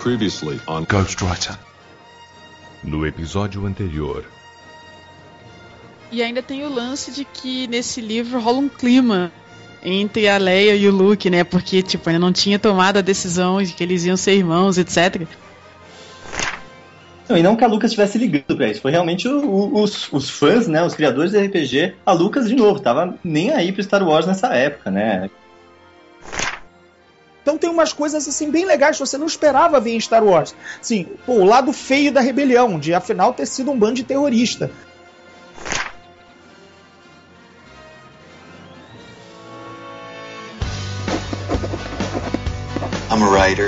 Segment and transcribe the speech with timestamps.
[0.00, 1.58] Previously on Ghostwriter.
[2.82, 4.24] No episódio anterior.
[6.10, 9.30] E ainda tem o lance de que nesse livro rola um clima
[9.82, 11.44] entre a Leia e o Luke, né?
[11.44, 15.26] Porque, tipo, ainda não tinha tomado a decisão de que eles iam ser irmãos, etc.
[17.28, 20.10] Não, e não que a Lucas estivesse ligando pra isso, foi realmente o, o, os,
[20.10, 23.82] os fãs, né, os criadores de RPG, a Lucas de novo, tava nem aí pro
[23.82, 25.28] Star Wars nessa época, né?
[27.50, 30.54] Então tem umas coisas assim bem legais que você não esperava ver em Star Wars.
[30.80, 34.70] Sim, pô, o lado feio da rebelião, de afinal ter sido um bando de terrorista.
[43.10, 43.66] I'm a writer.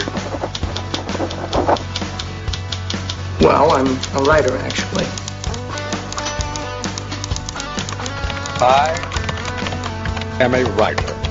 [3.41, 5.07] Well, I'm a writer, actually.
[8.61, 8.95] I
[10.39, 11.22] am a writer.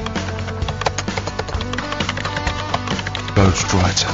[3.41, 4.07] Ghostwriter.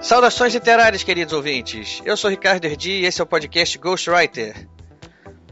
[0.00, 2.00] Saudações literárias, queridos ouvintes.
[2.04, 4.68] Eu sou Ricardo Erdi e esse é o podcast Ghostwriter.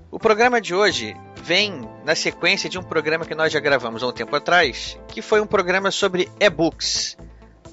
[0.08, 4.06] O programa de hoje vem na sequência de um programa que nós já gravamos há
[4.06, 7.16] um tempo atrás, que foi um programa sobre e-books.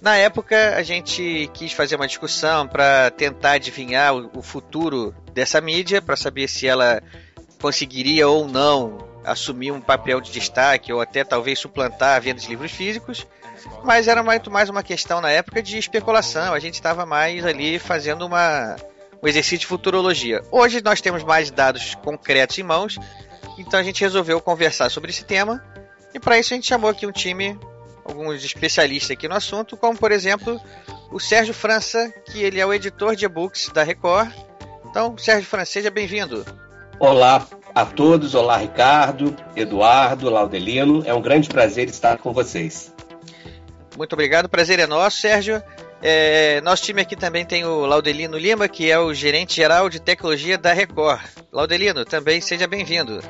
[0.03, 6.01] Na época, a gente quis fazer uma discussão para tentar adivinhar o futuro dessa mídia,
[6.01, 7.01] para saber se ela
[7.61, 12.49] conseguiria ou não assumir um papel de destaque ou até talvez suplantar a venda de
[12.49, 13.25] livros físicos.
[13.81, 16.53] Mas era muito mais uma questão na época de especulação.
[16.53, 18.75] A gente estava mais ali fazendo uma,
[19.23, 20.41] um exercício de futurologia.
[20.51, 22.99] Hoje nós temos mais dados concretos em mãos,
[23.57, 25.63] então a gente resolveu conversar sobre esse tema.
[26.13, 27.57] E para isso a gente chamou aqui um time,
[28.05, 30.59] alguns especialistas aqui no assunto, como por exemplo
[31.11, 34.31] o Sérgio França, que ele é o editor de e-books da Record.
[34.89, 36.45] Então, Sérgio França, seja bem-vindo.
[36.99, 41.03] Olá a todos, olá Ricardo, Eduardo, Laudelino.
[41.05, 42.93] É um grande prazer estar com vocês.
[43.97, 45.61] Muito obrigado, prazer é nosso, Sérgio.
[46.01, 50.01] É, nosso time aqui também tem o Laudelino Lima, que é o gerente geral de
[50.01, 51.21] tecnologia da Record.
[51.51, 53.21] Laudelino, também seja bem-vindo.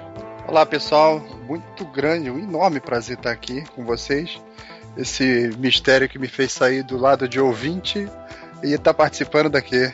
[0.53, 1.19] Olá, pessoal.
[1.47, 4.39] Muito grande, um enorme prazer estar aqui com vocês.
[4.95, 8.07] Esse mistério que me fez sair do lado de ouvinte
[8.63, 9.91] e estar participando daqui.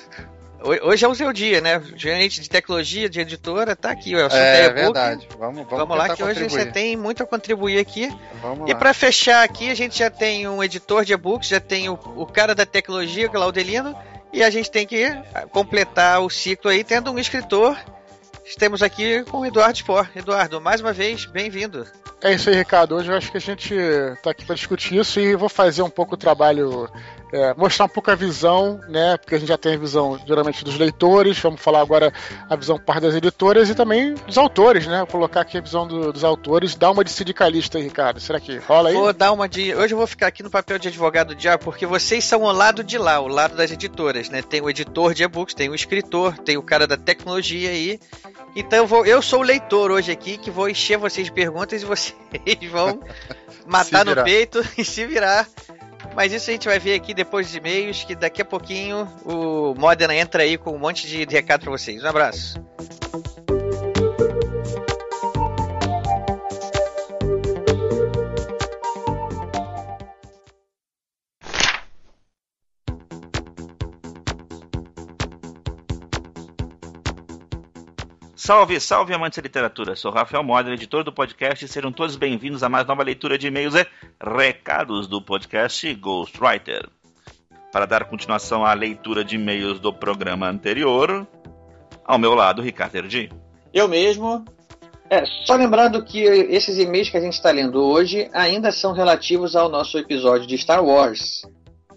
[0.64, 1.82] Hoje é o seu dia, né?
[1.94, 4.16] Gerente de tecnologia, de editora, tá aqui.
[4.16, 5.28] O é, é verdade.
[5.38, 8.10] Vamos, vamos, vamos lá que hoje você tem muito a contribuir aqui.
[8.40, 11.90] Vamos e para fechar aqui, a gente já tem um editor de e-books, já tem
[11.90, 13.94] o, o cara da tecnologia, Claudelino,
[14.32, 15.06] e a gente tem que
[15.50, 17.76] completar o ciclo aí tendo um escritor.
[18.48, 20.08] Estamos aqui com o Eduardo Spor.
[20.16, 21.86] Eduardo, mais uma vez, bem-vindo.
[22.22, 22.96] É isso aí, Ricardo.
[22.96, 25.90] Hoje eu acho que a gente está aqui para discutir isso e vou fazer um
[25.90, 26.90] pouco o trabalho
[27.32, 29.16] é, mostrar um pouco a visão, né?
[29.16, 32.12] Porque a gente já tem a visão geralmente dos leitores, vamos falar agora
[32.48, 34.98] a visão parte das editoras e também dos autores, né?
[34.98, 38.20] Vou colocar aqui a visão do, dos autores, dá uma de sindicalista aí, Ricardo.
[38.20, 38.94] Será que rola aí?
[38.94, 39.74] Vou dar uma de.
[39.74, 42.52] Hoje eu vou ficar aqui no papel de advogado de diabo, porque vocês são o
[42.52, 44.42] lado de lá, o lado das editoras, né?
[44.42, 48.00] Tem o editor de e-books, tem o escritor, tem o cara da tecnologia aí.
[48.56, 51.82] Então eu, vou, eu sou o leitor hoje aqui que vou encher vocês de perguntas
[51.82, 52.14] e vocês
[52.70, 53.00] vão
[53.66, 55.46] matar no peito e se virar
[56.14, 59.74] mas isso a gente vai ver aqui depois dos e-mails, que daqui a pouquinho o
[59.74, 62.02] Modena entra aí com um monte de recado para vocês.
[62.02, 62.60] Um abraço.
[78.48, 79.94] Salve, salve amantes da literatura.
[79.94, 83.48] Sou Rafael Moder, editor do podcast, e sejam todos bem-vindos a mais nova leitura de
[83.48, 83.86] e-mails e
[84.18, 86.88] recados do podcast Ghostwriter.
[87.70, 91.28] Para dar continuação à leitura de e-mails do programa anterior,
[92.02, 93.30] ao meu lado, Ricardo Erdi.
[93.70, 94.42] Eu mesmo.
[95.10, 99.54] É, só lembrando que esses e-mails que a gente está lendo hoje ainda são relativos
[99.54, 101.42] ao nosso episódio de Star Wars.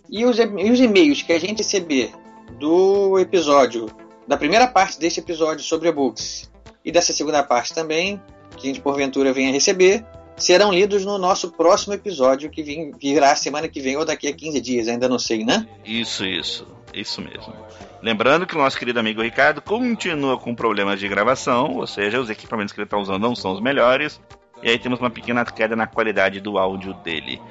[0.09, 2.11] E os, e os e-mails que a gente receber
[2.59, 4.00] do episódio
[4.31, 6.49] da primeira parte desse episódio sobre e-books
[6.85, 8.17] e dessa segunda parte também,
[8.55, 10.05] que a gente porventura venha receber,
[10.37, 14.61] serão lidos no nosso próximo episódio, que virá semana que vem ou daqui a 15
[14.61, 15.67] dias, ainda não sei, né?
[15.83, 16.65] Isso, isso.
[16.93, 17.53] Isso mesmo.
[18.01, 22.29] Lembrando que o nosso querido amigo Ricardo continua com problemas de gravação, ou seja, os
[22.29, 24.21] equipamentos que ele está usando não são os melhores,
[24.63, 27.41] e aí temos uma pequena queda na qualidade do áudio dele.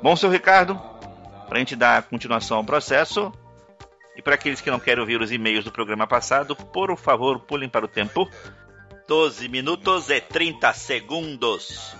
[0.00, 0.80] Bom, seu Ricardo,
[1.48, 3.32] para a gente dar continuação ao processo,
[4.18, 7.68] e para aqueles que não querem ouvir os e-mails do programa passado, por favor, pulem
[7.68, 8.28] para o tempo.
[9.06, 11.96] 12 minutos e 30 segundos.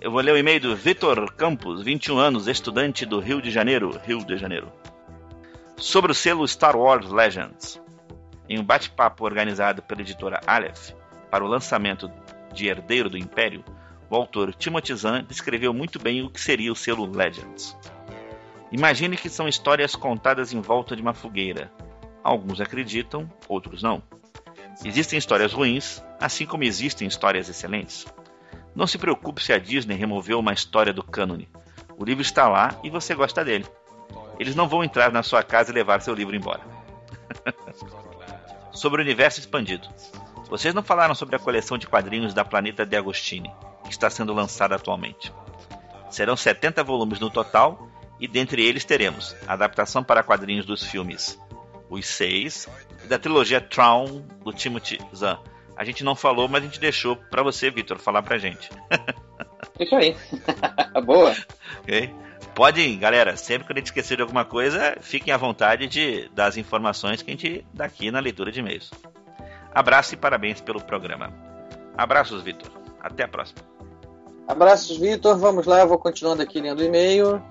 [0.00, 4.00] Eu vou ler o e-mail do Vitor Campos, 21 anos, estudante do Rio de Janeiro.
[4.06, 4.72] Rio de Janeiro.
[5.76, 7.78] Sobre o selo Star Wars Legends.
[8.48, 10.92] Em um bate-papo organizado pela editora Aleph
[11.30, 12.10] para o lançamento
[12.54, 13.62] de Herdeiro do Império,
[14.08, 17.76] o autor Timothy Zahn descreveu muito bem o que seria o selo Legends.
[18.72, 21.72] Imagine que são histórias contadas em volta de uma fogueira.
[22.22, 24.02] Alguns acreditam, outros não.
[24.84, 28.06] Existem histórias ruins, assim como existem histórias excelentes.
[28.74, 31.48] Não se preocupe se a Disney removeu uma história do cânone.
[31.96, 33.66] O livro está lá e você gosta dele.
[34.38, 36.62] Eles não vão entrar na sua casa e levar seu livro embora.
[38.74, 39.88] sobre o universo expandido.
[40.48, 43.50] Vocês não falaram sobre a coleção de quadrinhos da Planeta de Agostini,
[43.84, 45.32] que está sendo lançada atualmente.
[46.10, 47.88] Serão 70 volumes no total,
[48.24, 51.38] e dentre eles teremos a adaptação para quadrinhos dos filmes
[51.90, 52.66] Os Seis
[53.04, 55.38] e da trilogia Traum do Timothy Zahn.
[55.76, 58.70] A gente não falou, mas a gente deixou para você, Vitor, falar pra gente.
[59.78, 60.16] Isso aí.
[61.04, 61.36] Boa.
[61.80, 62.14] Ok?
[62.54, 66.46] Podem, galera, sempre que a gente esquecer de alguma coisa, fiquem à vontade de dar
[66.46, 68.90] as informações que a gente dá aqui na leitura de e-mails.
[69.74, 71.30] Abraço e parabéns pelo programa.
[71.94, 72.70] Abraços, Vitor.
[73.02, 73.60] Até a próxima.
[74.48, 75.36] Abraços, Vitor.
[75.36, 77.42] Vamos lá, eu vou continuando aqui lendo o e-mail.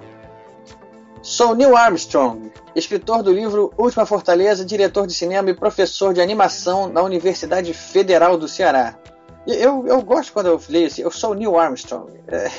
[1.23, 6.89] Sou Neil Armstrong, escritor do livro Última Fortaleza, diretor de cinema e professor de animação
[6.89, 8.99] na Universidade Federal do Ceará.
[9.47, 12.11] Eu, eu gosto quando eu leio assim, eu sou Neil Armstrong.
[12.27, 12.51] É...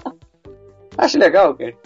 [0.96, 1.76] Acho legal, cara.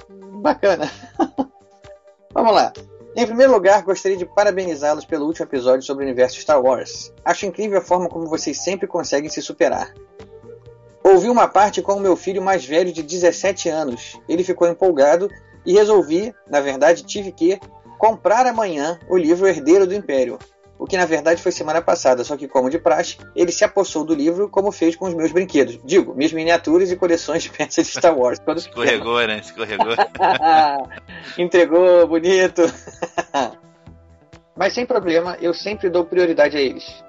[0.41, 0.89] Bacana.
[2.33, 2.73] Vamos lá.
[3.17, 7.13] Em primeiro lugar, gostaria de parabenizá-los pelo último episódio sobre o universo Star Wars.
[7.25, 9.93] Acho incrível a forma como vocês sempre conseguem se superar.
[11.03, 14.21] Ouvi uma parte com o meu filho mais velho de 17 anos.
[14.29, 15.29] Ele ficou empolgado
[15.67, 17.61] e resolvi, na verdade, tive que
[17.99, 20.39] comprar amanhã o livro Herdeiro do Império,
[20.79, 24.05] o que na verdade foi semana passada, só que como de praxe, ele se apossou
[24.05, 25.79] do livro como fez com os meus brinquedos.
[25.85, 28.39] Digo, minhas miniaturas e coleções de peças de Star Wars.
[28.57, 29.39] Escorregou, né?
[29.39, 29.95] Escorregou.
[31.39, 32.63] Entregou, bonito.
[34.55, 37.06] Mas sem problema, eu sempre dou prioridade a eles.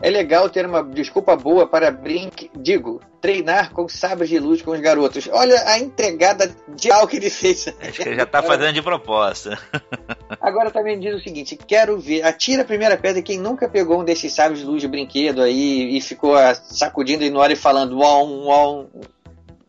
[0.00, 4.70] É legal ter uma desculpa boa para brinque, digo, treinar com sabres de luz com
[4.70, 5.28] os garotos.
[5.32, 7.66] Olha a entregada de algo que ele fez.
[7.80, 9.58] Acho que ele já está fazendo de proposta.
[10.40, 14.04] Agora também diz o seguinte: quero ver, atira a primeira pedra quem nunca pegou um
[14.04, 17.56] desses sabres de luz de brinquedo aí e ficou ah, sacudindo e no ar e
[17.56, 18.86] falando uom, uom.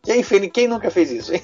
[0.06, 1.42] Enfim, quem nunca fez isso, hein?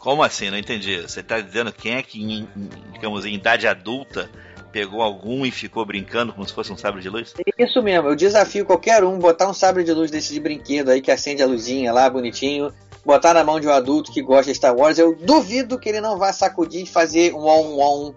[0.00, 0.50] Como assim?
[0.50, 1.00] Não entendi.
[1.02, 2.48] Você está dizendo quem é que,
[2.92, 4.30] digamos, em idade adulta
[4.72, 7.34] pegou algum e ficou brincando como se fosse um sabre de luz?
[7.58, 11.00] Isso mesmo, eu desafio qualquer um botar um sabre de luz desse de brinquedo aí
[11.00, 12.72] que acende a luzinha lá, bonitinho,
[13.04, 16.00] botar na mão de um adulto que gosta de Star Wars, eu duvido que ele
[16.00, 18.14] não vá sacudir e fazer um on on.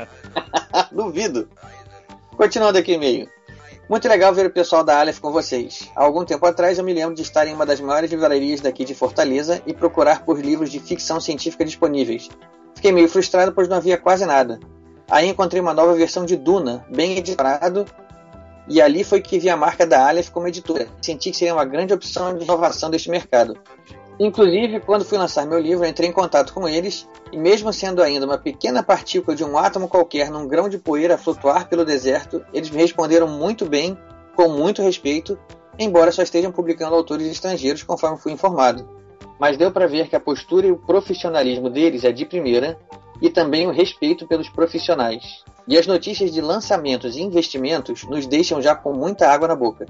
[0.92, 1.48] duvido.
[2.36, 3.28] Continuando aqui meio.
[3.88, 5.90] Muito legal ver o pessoal da Aleph com vocês.
[5.94, 8.84] Há algum tempo atrás eu me lembro de estar em uma das maiores livrarias daqui
[8.84, 12.30] de Fortaleza e procurar por livros de ficção científica disponíveis.
[12.74, 14.58] Fiquei meio frustrado pois não havia quase nada.
[15.12, 17.84] Aí encontrei uma nova versão de Duna, bem editado,
[18.66, 20.88] e ali foi que vi a marca da Aleph como editora.
[21.02, 23.54] Senti que seria uma grande opção de inovação deste mercado.
[24.18, 28.24] Inclusive, quando fui lançar meu livro, entrei em contato com eles, e mesmo sendo ainda
[28.24, 32.42] uma pequena partícula de um átomo qualquer num grão de poeira a flutuar pelo deserto,
[32.50, 33.98] eles me responderam muito bem,
[34.34, 35.38] com muito respeito,
[35.78, 38.88] embora só estejam publicando autores estrangeiros, conforme fui informado.
[39.38, 42.78] Mas deu para ver que a postura e o profissionalismo deles é de primeira,
[43.22, 45.44] e também o respeito pelos profissionais.
[45.66, 49.86] E as notícias de lançamentos e investimentos nos deixam já com muita água na boca.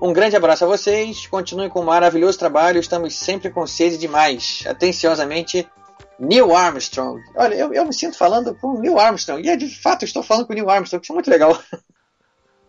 [0.00, 4.62] Um grande abraço a vocês, continuem com um maravilhoso trabalho, estamos sempre com sede demais.
[4.64, 5.68] Atenciosamente,
[6.16, 7.20] Neil Armstrong.
[7.34, 10.46] Olha, eu, eu me sinto falando com Neil Armstrong, e é, de fato estou falando
[10.46, 11.60] com Neil Armstrong, isso é muito legal.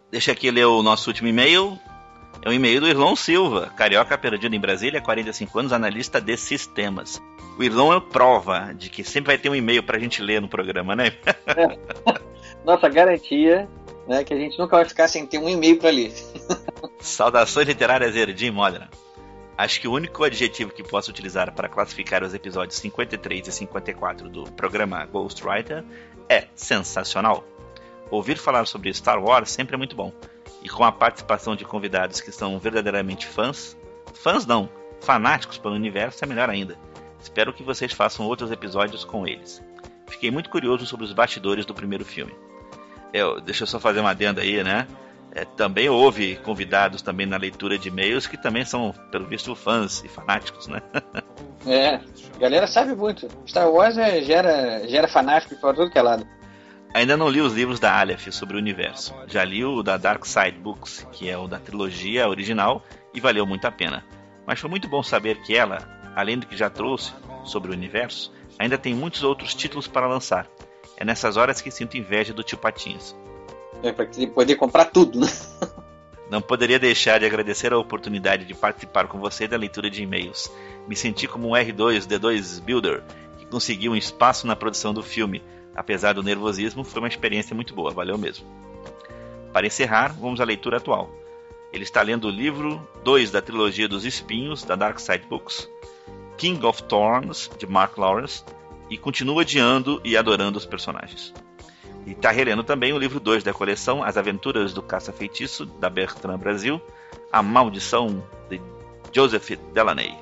[0.09, 1.79] Deixa aqui ler o nosso último e-mail.
[2.41, 7.21] É um e-mail do Irlão Silva, carioca perdido em Brasília, 45 anos, analista de sistemas.
[7.57, 10.47] O Irlão é prova de que sempre vai ter um e-mail pra gente ler no
[10.47, 11.11] programa, né?
[12.63, 13.67] Nossa garantia
[14.07, 16.13] né, que a gente nunca vai ficar sem ter um e-mail para ler.
[16.99, 18.89] Saudações literárias, Erdim Modena.
[19.57, 24.29] Acho que o único adjetivo que posso utilizar para classificar os episódios 53 e 54
[24.29, 25.83] do programa Ghostwriter
[26.29, 27.43] é sensacional.
[28.09, 30.13] Ouvir falar sobre Star Wars sempre é muito bom
[30.63, 33.77] e com a participação de convidados que são verdadeiramente fãs,
[34.13, 34.69] fãs não,
[35.01, 36.77] fanáticos pelo universo é melhor ainda.
[37.21, 39.61] Espero que vocês façam outros episódios com eles.
[40.07, 42.33] Fiquei muito curioso sobre os bastidores do primeiro filme.
[43.13, 44.87] Eu, deixa eu só fazer uma adenda aí, né?
[45.31, 50.03] É, também houve convidados também na leitura de e-mails que também são, pelo visto, fãs
[50.03, 50.81] e fanáticos, né?
[51.67, 53.27] é, a galera sabe muito.
[53.45, 56.25] Star Wars é, gera, gera fanático para tudo que é lado.
[56.93, 59.13] Ainda não li os livros da Aleph sobre o universo.
[59.27, 63.45] Já li o da Dark Side Books, que é o da trilogia original, e valeu
[63.45, 64.03] muito a pena.
[64.45, 68.31] Mas foi muito bom saber que ela, além do que já trouxe sobre o universo,
[68.59, 70.45] Ainda tem muitos outros títulos para lançar.
[70.97, 73.15] É nessas horas que sinto inveja do tio Patinhas.
[73.81, 74.05] É pra
[74.35, 75.27] poder comprar tudo, né?
[76.29, 80.51] Não poderia deixar de agradecer a oportunidade de participar com você da leitura de e-mails.
[80.87, 83.01] Me senti como um R2D2 Builder
[83.37, 85.41] que conseguiu um espaço na produção do filme.
[85.75, 88.45] Apesar do nervosismo, foi uma experiência muito boa, valeu mesmo.
[89.53, 91.09] Para encerrar, vamos à leitura atual.
[91.71, 95.69] Ele está lendo o livro 2 da trilogia dos Espinhos, da Dark Side Books,
[96.37, 98.43] King of Thorns, de Mark Lawrence,
[98.89, 101.33] e continua odiando e adorando os personagens.
[102.05, 106.37] E está relendo também o livro 2 da coleção As Aventuras do Caça-Feitiço, da Bertrand
[106.37, 106.81] Brasil,
[107.31, 108.59] A Maldição de
[109.13, 110.15] Joseph Delaney.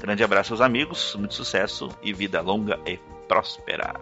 [0.00, 2.96] Grande abraço aos amigos, muito sucesso e vida longa e
[3.26, 4.00] próspera.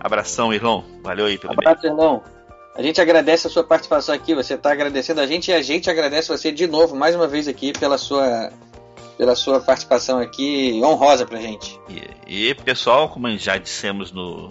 [0.00, 0.84] Abração, irmão.
[1.02, 2.22] Valeu aí pelo Abraço, irmão.
[2.74, 4.34] A gente agradece a sua participação aqui.
[4.34, 7.46] Você está agradecendo a gente e a gente agradece você de novo, mais uma vez
[7.46, 8.50] aqui, pela sua,
[9.18, 11.78] pela sua participação aqui honrosa pra gente.
[12.26, 14.48] E, e pessoal, como já dissemos no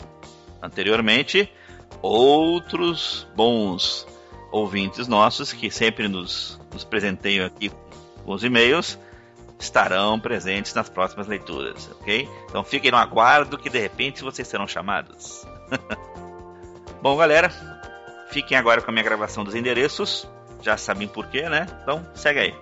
[0.61, 1.51] anteriormente,
[2.01, 4.05] outros bons
[4.51, 7.71] ouvintes nossos que sempre nos, nos presenteiam aqui
[8.23, 8.99] com os e-mails
[9.59, 12.27] estarão presentes nas próximas leituras, ok?
[12.49, 15.45] Então fiquem no aguardo que de repente vocês serão chamados.
[17.03, 17.51] Bom, galera,
[18.31, 20.25] fiquem agora com a minha gravação dos endereços.
[20.61, 21.67] Já sabem por quê, né?
[21.83, 22.55] Então segue aí.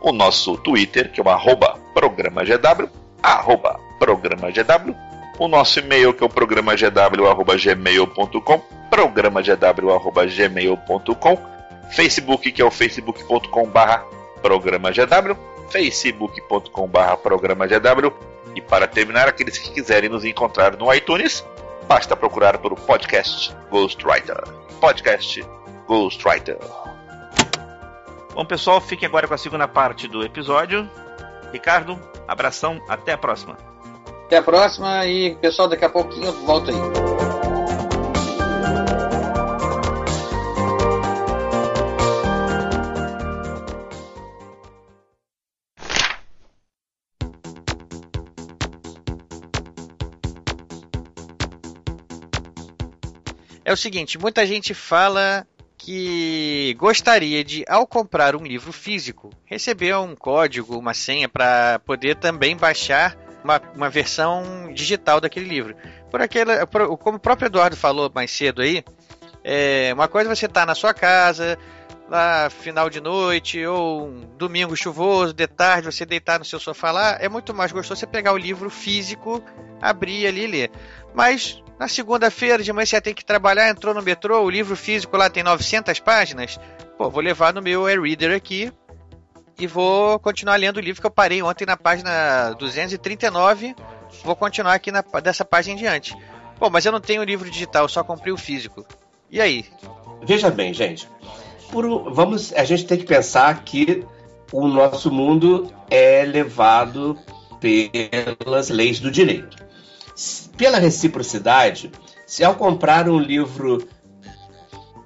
[0.00, 2.90] O nosso Twitter, que é o arroba programagw,
[3.22, 4.94] arroba programagw.
[5.38, 11.54] O nosso e-mail, que é o programagw.gmail.com, programagw.gmail.com.
[11.90, 14.06] Facebook, que é o facebook.com barra
[14.40, 15.36] programagw,
[15.70, 18.12] facebook.com barra programagw.
[18.54, 21.44] E para terminar, aqueles que quiserem nos encontrar no iTunes,
[21.88, 24.44] basta procurar pelo podcast Ghostwriter.
[24.80, 25.44] Podcast
[25.88, 26.58] Ghostwriter.
[28.34, 30.88] Bom, pessoal, fiquem agora com a segunda parte do episódio.
[31.52, 33.73] Ricardo, abração, até a próxima.
[34.34, 36.76] Até a próxima e, pessoal, daqui a pouquinho eu volto aí.
[53.64, 55.46] É o seguinte, muita gente fala
[55.78, 62.16] que gostaria de, ao comprar um livro físico, receber um código, uma senha para poder
[62.16, 65.76] também baixar uma, uma, versão digital daquele livro.
[66.10, 68.82] Por aquela, por, como o próprio Eduardo falou mais cedo aí,
[69.44, 71.58] é, uma coisa é você estar tá na sua casa,
[72.08, 76.90] lá final de noite, ou um domingo chuvoso, de tarde, você deitar no seu sofá
[76.90, 79.44] lá, é muito mais gostoso você pegar o livro físico,
[79.80, 80.70] abrir ali e ler.
[81.14, 85.16] Mas na segunda-feira de manhã você tem que trabalhar, entrou no metrô, o livro físico
[85.18, 86.58] lá tem 900 páginas.
[86.96, 88.72] Pô, vou levar no meu e-reader aqui
[89.58, 93.74] e vou continuar lendo o livro que eu parei ontem na página 239.
[94.24, 96.16] Vou continuar aqui na, dessa página em diante.
[96.58, 98.84] Pô, mas eu não tenho o livro digital, só comprei o físico.
[99.30, 99.64] E aí?
[100.22, 101.08] Veja bem, gente.
[101.70, 104.04] Por, vamos, a gente tem que pensar que
[104.52, 107.18] o nosso mundo é levado
[107.60, 109.64] pelas leis do direito
[110.56, 111.90] pela reciprocidade,
[112.26, 113.86] se ao comprar um livro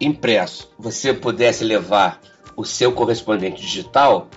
[0.01, 2.21] impresso você pudesse levar
[2.57, 4.29] o seu correspondente digital,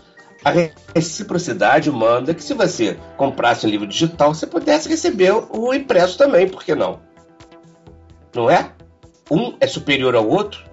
[0.44, 0.52] a
[0.96, 6.48] reciprocidade manda que se você comprasse um livro digital, você pudesse receber o impresso também,
[6.48, 7.00] por que não?
[8.36, 8.72] Não é?
[9.30, 10.64] Um é superior ao outro?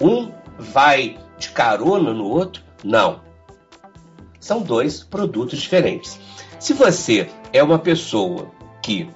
[0.00, 2.62] Um vai de carona no outro?
[2.82, 3.20] Não.
[4.40, 6.18] São dois produtos diferentes.
[6.58, 8.50] Se você é uma pessoa
[8.82, 9.08] que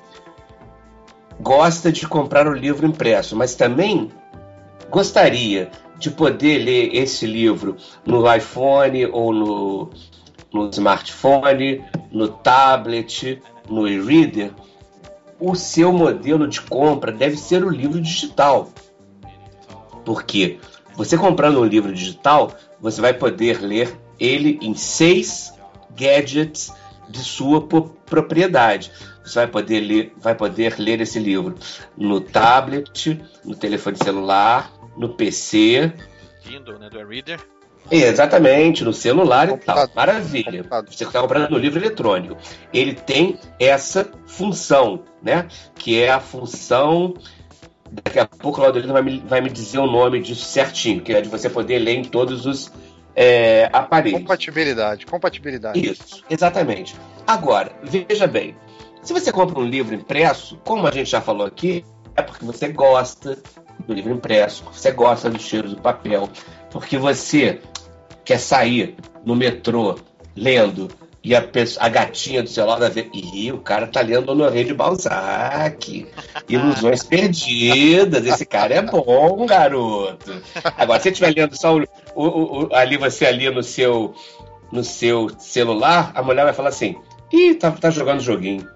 [1.40, 4.10] gosta de comprar o livro impresso, mas também
[4.92, 9.90] gostaria de poder ler esse livro no iPhone ou no,
[10.52, 14.52] no smartphone, no tablet, no e-reader,
[15.40, 18.68] o seu modelo de compra deve ser o livro digital.
[20.04, 20.58] Porque
[20.94, 25.54] você comprando um livro digital, você vai poder ler ele em seis
[25.96, 26.70] gadgets
[27.08, 28.90] de sua propriedade.
[29.24, 31.54] Você vai poder ler, vai poder ler esse livro
[31.96, 35.92] no tablet, no telefone celular, no PC.
[36.42, 37.40] Kindle, né, do Reader.
[37.90, 39.88] Exatamente, no celular e tal.
[39.94, 40.64] Maravilha.
[40.86, 42.36] Você está comprando no livro eletrônico.
[42.72, 45.48] Ele tem essa função, né?
[45.74, 47.14] Que é a função.
[47.90, 51.12] Daqui a pouco o Laudelino vai me, vai me dizer o nome disso certinho, que
[51.12, 52.72] é de você poder ler em todos os
[53.14, 54.20] é, aparelhos.
[54.20, 55.90] Compatibilidade, compatibilidade.
[55.90, 56.96] Isso, exatamente.
[57.26, 58.56] Agora, veja bem,
[59.02, 61.84] se você compra um livro impresso, como a gente já falou aqui,
[62.16, 63.38] é porque você gosta
[63.86, 66.28] do livro impresso, você gosta do cheiro do papel,
[66.70, 67.60] porque você
[68.24, 69.98] quer sair no metrô
[70.36, 70.88] lendo
[71.24, 74.64] e a, pessoa, a gatinha do seu lado ver, ih, o cara tá lendo Honoré
[74.64, 76.08] de Balzac.
[76.48, 78.26] Ilusões perdidas.
[78.26, 80.42] Esse cara é bom, garoto.
[80.76, 81.84] Agora, se você estiver lendo só o,
[82.16, 84.14] o, o, ali, você ali no seu,
[84.72, 86.96] no seu celular, a mulher vai falar assim:
[87.32, 88.68] ih, tá, tá jogando joguinho.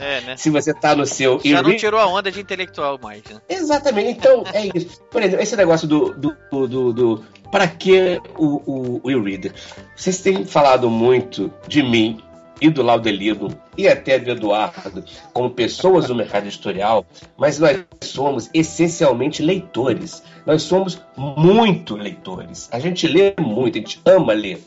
[0.00, 0.36] É, né?
[0.38, 1.40] Se você tá no seu.
[1.44, 3.40] Já não tirou a onda de intelectual mais, né?
[3.48, 5.00] Exatamente, então é isso.
[5.10, 6.12] Por exemplo, esse negócio do.
[6.14, 9.52] do, do, do, do- para que o, o, o e-reader?
[9.94, 12.20] Vocês têm falado muito de mim
[12.60, 13.48] e do Laudelino
[13.78, 20.22] e até do Eduardo como pessoas do mercado editorial, mas nós somos essencialmente leitores.
[20.44, 22.68] Nós somos muito leitores.
[22.72, 24.60] A gente lê muito, a gente ama ler.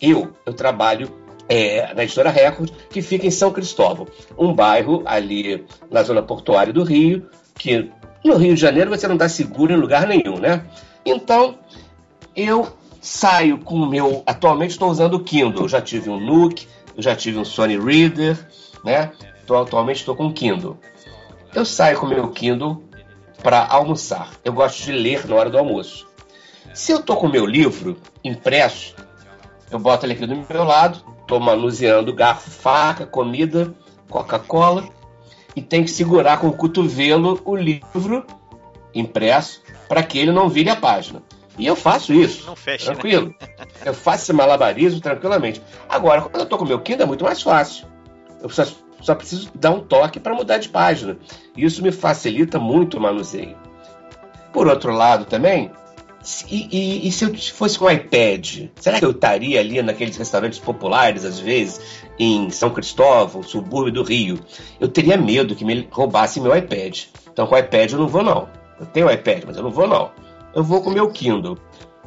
[0.00, 1.10] Eu, eu trabalho
[1.48, 4.06] é, na editora Record, que fica em São Cristóvão,
[4.38, 7.90] um bairro ali na zona portuária do Rio, que
[8.24, 10.64] no Rio de Janeiro você não está seguro em lugar nenhum, né?
[11.04, 11.58] Então,
[12.34, 12.68] eu
[13.00, 14.22] saio com o meu.
[14.26, 15.62] Atualmente estou usando o Kindle.
[15.62, 18.36] Eu já tive um Nook, eu já tive um Sony Reader,
[18.84, 19.12] né?
[19.44, 20.76] Então, atualmente estou com o Kindle.
[21.54, 22.82] Eu saio com o meu Kindle
[23.42, 24.30] para almoçar.
[24.44, 26.06] Eu gosto de ler na hora do almoço.
[26.74, 28.94] Se eu estou com o meu livro impresso,
[29.70, 33.74] eu boto ele aqui do meu lado, estou manuseando garfo, faca, comida,
[34.08, 34.88] Coca-Cola,
[35.56, 38.24] e tenho que segurar com o cotovelo o livro
[38.94, 41.22] impresso para que ele não vire a página.
[41.58, 42.54] E eu faço isso.
[42.54, 42.92] Fecha, né?
[42.92, 43.34] tranquilo.
[43.84, 45.60] Eu faço esse malabarismo tranquilamente.
[45.88, 47.86] Agora, quando eu estou com o meu Kindle, é muito mais fácil.
[48.42, 48.64] Eu só,
[49.00, 51.16] só preciso dar um toque para mudar de página.
[51.56, 53.56] Isso me facilita muito o manuseio.
[54.52, 55.70] Por outro lado, também,
[56.48, 58.68] e, e- e se eu fosse com o iPad?
[58.76, 61.80] Será que eu estaria ali naqueles restaurantes populares, às vezes,
[62.18, 64.38] em São Cristóvão, subúrbio do Rio?
[64.80, 67.04] Eu teria medo que me roubassem meu iPad.
[67.32, 68.48] Então, com o iPad eu não vou, não.
[68.80, 70.10] Eu tenho iPad, mas eu não vou, não.
[70.54, 71.58] Eu vou com o meu Kindle.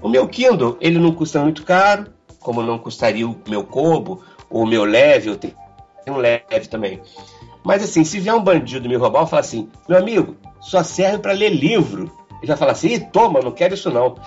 [0.01, 2.07] O meu Kindle, ele não custa muito caro,
[2.39, 5.55] como não custaria o meu Kobo ou o meu Leve, eu tenho
[6.07, 7.01] um Leve também.
[7.63, 11.19] Mas assim, se vier um bandido me roubar, eu falo assim, meu amigo, só serve
[11.19, 12.11] para ler livro.
[12.41, 14.15] Ele vai falar assim, toma, não quero isso não.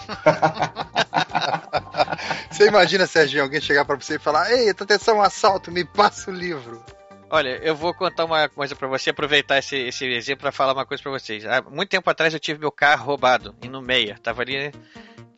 [2.50, 6.30] Você imagina, Serginho, alguém chegar pra você e falar: Ei, tá um assalto, me passa
[6.30, 6.84] o livro.
[7.30, 10.84] Olha, eu vou contar uma coisa pra você, aproveitar esse, esse exemplo pra falar uma
[10.84, 11.46] coisa pra vocês.
[11.46, 14.18] Há muito tempo atrás eu tive meu carro roubado, indo no Meia.
[14.22, 14.70] Tava ali,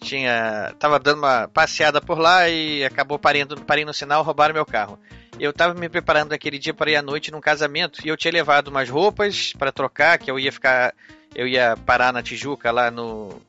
[0.01, 4.67] tinha, tava dando uma passeada por lá e acabou parando, parei no sinal, roubaram meu
[4.67, 4.99] carro.
[5.39, 8.33] Eu tava me preparando naquele dia para ir à noite num casamento e eu tinha
[8.33, 10.93] levado umas roupas pra trocar, que eu ia ficar,
[11.35, 13.41] eu ia parar na Tijuca lá no,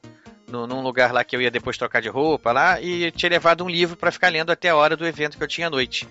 [0.48, 3.64] no, num lugar lá que eu ia depois trocar de roupa lá e tinha levado
[3.64, 6.08] um livro pra ficar lendo até a hora do evento que eu tinha à noite.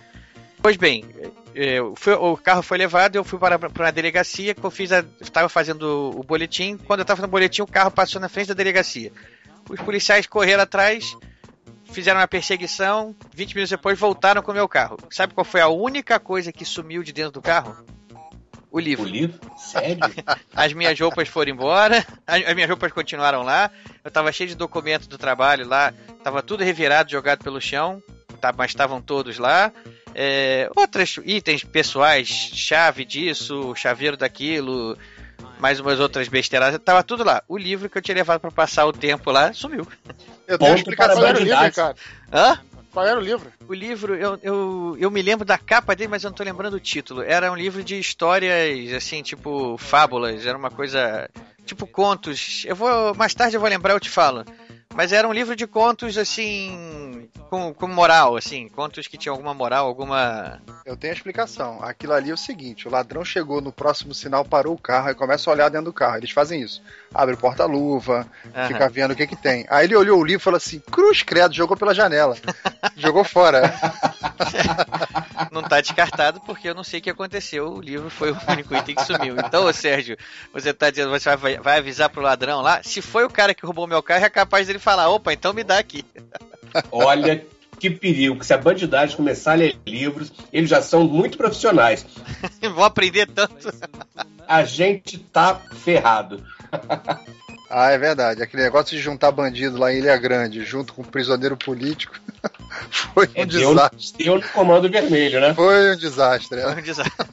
[0.63, 1.05] Pois bem,
[1.55, 5.49] eu fui- o carro foi levado, eu fui para, para uma delegacia, eu fiz estava
[5.49, 9.13] fazendo o boletim, quando eu estava no boletim o carro passou na frente da delegacia.
[9.69, 11.15] Os policiais correram atrás,
[11.93, 14.97] fizeram uma perseguição, 20 minutos depois voltaram com o meu carro.
[15.11, 17.77] Sabe qual foi a única coisa que sumiu de dentro do carro?
[18.75, 19.05] O livro.
[19.05, 19.39] O livro?
[19.57, 20.01] Sério?
[20.53, 23.71] As minhas roupas foram embora, as, as minhas roupas continuaram lá,
[24.03, 28.03] eu tava cheio de documentos do trabalho lá, tava tudo revirado, jogado pelo chão,
[28.41, 29.71] tá, mas estavam todos lá.
[30.13, 34.99] É, outros itens pessoais, chave disso, chaveiro daquilo,
[35.61, 37.45] mais umas outras besteiradas, tava tudo lá.
[37.47, 39.87] O livro que eu tinha levado pra passar o tempo lá sumiu.
[40.49, 41.95] Eu tenho Ponto explicação para do livro, cara.
[42.33, 42.59] Hã?
[42.95, 43.53] Qual era o livro?
[43.69, 46.75] O livro, eu, eu, eu me lembro da capa dele, mas eu não tô lembrando
[46.75, 47.23] o título.
[47.23, 50.47] Era um livro de histórias, assim, tipo, fábulas.
[50.47, 51.29] Era uma coisa.
[51.67, 52.65] Tipo contos.
[52.65, 53.13] Eu vou.
[53.17, 54.45] Mais tarde eu vou lembrar, eu te falo.
[54.95, 57.29] Mas era um livro de contos, assim.
[57.51, 58.69] Com, com moral, assim.
[58.69, 60.61] Contos que tinham alguma moral, alguma.
[60.87, 61.83] Eu tenho a explicação.
[61.83, 65.15] Aquilo ali é o seguinte: o ladrão chegou no próximo sinal, parou o carro e
[65.15, 66.17] começa a olhar dentro do carro.
[66.17, 66.81] Eles fazem isso.
[67.13, 68.69] Abre o porta-luva, Aham.
[68.69, 69.67] fica vendo o que que tem.
[69.69, 72.37] Aí ele olhou o livro e falou assim: Cruz credo, jogou pela janela.
[72.97, 73.75] jogou fora.
[75.51, 77.73] Não tá descartado porque eu não sei o que aconteceu.
[77.73, 79.37] O livro foi o único item que sumiu.
[79.39, 80.17] Então, ô Sérgio,
[80.53, 82.83] você tá dizendo, você vai, vai avisar pro ladrão lá?
[82.83, 85.65] Se foi o cara que roubou meu carro, é capaz dele falar: opa, então me
[85.65, 86.05] dá aqui.
[86.93, 87.45] Olha
[87.81, 92.07] que perigo, que se a bandidagem começar a ler livros, eles já são muito profissionais.
[92.75, 93.73] Vou aprender tanto.
[94.47, 96.45] A gente tá ferrado.
[97.77, 98.41] Ah, é verdade.
[98.41, 102.15] Aquele negócio de juntar bandido lá em Ilha Grande junto com um prisioneiro político
[102.89, 104.25] foi um É, deu, desastre.
[104.25, 105.53] deu no comando vermelho, né?
[105.55, 106.61] Foi um desastre.
[106.63, 106.77] Foi é.
[106.77, 107.27] um desastre.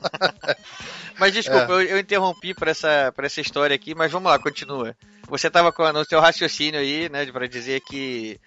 [1.20, 4.96] Mas desculpa, eu, eu interrompi por essa, por essa história aqui, mas vamos lá, continua.
[5.30, 8.40] Você tava com, no seu raciocínio aí, né, para dizer que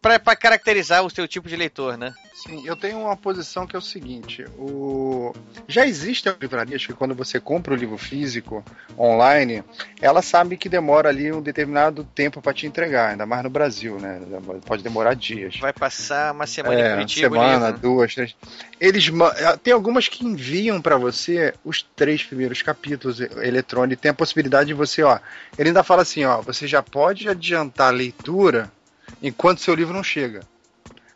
[0.00, 2.14] Pra caracterizar o seu tipo de leitor, né?
[2.34, 5.32] Sim, eu tenho uma posição que é o seguinte: o...
[5.68, 8.64] já existem livrarias que, quando você compra o livro físico
[8.98, 9.62] online,
[10.00, 13.98] ela sabe que demora ali um determinado tempo para te entregar, ainda mais no Brasil,
[14.00, 14.20] né?
[14.66, 15.58] Pode demorar dias.
[15.60, 17.36] Vai passar uma semana é, em Curitiba.
[17.36, 17.80] semana, livro.
[17.80, 18.34] duas, três.
[18.80, 24.02] Eles ma- tem algumas que enviam para você os três primeiros capítulos eletrônicos.
[24.02, 25.18] Tem a possibilidade de você, ó.
[25.56, 28.70] Ele ainda fala assim, ó, você já pode adiantar a leitura
[29.22, 30.40] enquanto seu livro não chega.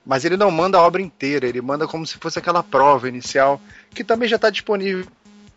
[0.05, 3.61] Mas ele não manda a obra inteira, ele manda como se fosse aquela prova inicial,
[3.90, 5.05] que também já está disponível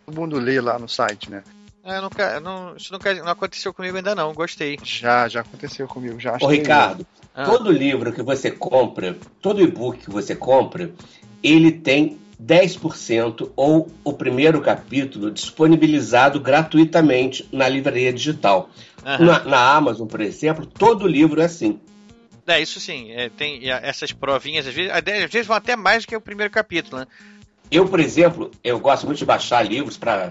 [0.09, 1.43] todo mundo lê lá no site, né?
[1.83, 4.77] É, eu nunca, não, isso nunca não aconteceu comigo ainda não, gostei.
[4.83, 7.45] Já, já aconteceu comigo, já Ô, Ricardo, Ah.
[7.45, 10.91] todo livro que você compra, todo e-book que você compra,
[11.41, 18.69] ele tem 10% ou o primeiro capítulo disponibilizado gratuitamente na livraria digital.
[19.03, 21.79] Na, na Amazon, por exemplo, todo livro é assim.
[22.49, 26.07] É, isso sim, é, tem essas provinhas, às vezes, às vezes vão até mais do
[26.07, 27.07] que o primeiro capítulo, né?
[27.71, 30.29] Eu, por exemplo, eu gosto muito de baixar livros para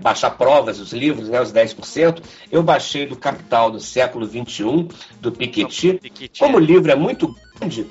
[0.00, 2.22] baixar provas dos livros, né, os 10%.
[2.50, 4.88] Eu baixei do Capital do século XXI,
[5.20, 6.00] do Piketty.
[6.38, 7.86] Como o livro é muito grande,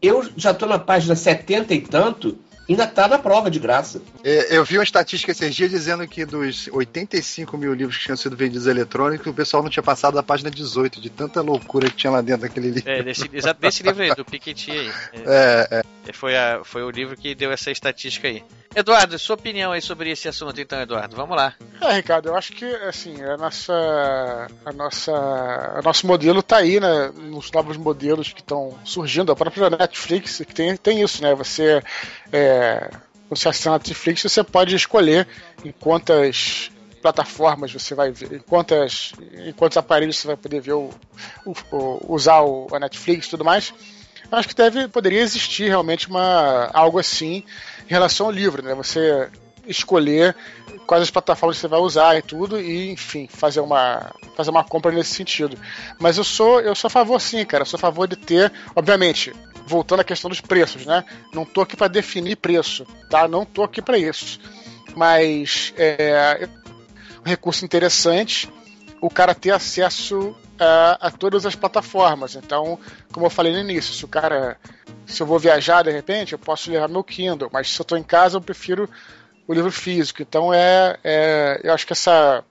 [0.00, 2.38] eu já estou na página 70 e tanto,
[2.72, 4.00] ainda está na prova de graça.
[4.24, 8.16] É, Eu vi uma estatística esses dias dizendo que dos 85 mil livros que tinham
[8.16, 11.96] sido vendidos eletrônicos, o pessoal não tinha passado da página 18, de tanta loucura que
[11.96, 12.90] tinha lá dentro daquele livro.
[12.90, 14.92] É, desse, exato desse livro aí, do Piketty aí.
[15.26, 18.42] É, É, Foi, a, foi o livro que deu essa estatística aí.
[18.74, 21.16] Eduardo, sua opinião aí sobre esse assunto, então, Eduardo.
[21.16, 21.54] Vamos lá.
[21.80, 23.72] É, Ricardo, eu acho que assim, a nossa,
[24.66, 27.10] a nossa, o nosso modelo tá aí, né?
[27.14, 31.34] Nos novos modelos que estão surgindo, a própria Netflix que tem, tem isso, né?
[31.34, 31.82] Você,
[32.32, 32.90] é,
[33.28, 35.26] você assina Netflix, você pode escolher
[35.64, 36.70] em quantas
[37.02, 39.12] plataformas você vai ver, em quantas,
[39.46, 40.90] em quantos aparelhos você vai poder ver o,
[41.44, 43.72] o- o- usar o, a Netflix e tudo mais.
[44.30, 47.44] Eu acho que deve, poderia existir realmente uma, algo assim
[47.86, 48.74] em relação ao livro, né?
[48.74, 49.28] Você
[49.68, 50.34] escolher
[50.86, 54.90] quais as plataformas você vai usar e tudo, e enfim, fazer uma, fazer uma compra
[54.92, 55.56] nesse sentido.
[56.00, 57.62] Mas eu sou, eu sou a favor sim, cara.
[57.62, 59.32] Eu sou a favor de ter, obviamente,
[59.66, 61.04] voltando à questão dos preços, né?
[61.32, 63.26] Não tô aqui para definir preço, tá?
[63.26, 64.40] Não tô aqui para isso.
[64.94, 66.48] Mas é
[67.24, 68.48] um recurso interessante
[69.00, 72.34] o cara ter acesso a, a todas as plataformas.
[72.34, 72.78] Então,
[73.12, 74.56] como eu falei no início, se o cara.
[75.04, 77.96] Se eu vou viajar de repente, eu posso levar meu Kindle, mas se eu estou
[77.96, 78.88] em casa, eu prefiro
[79.46, 80.22] o livro físico.
[80.22, 82.42] Então é, é eu acho que essa,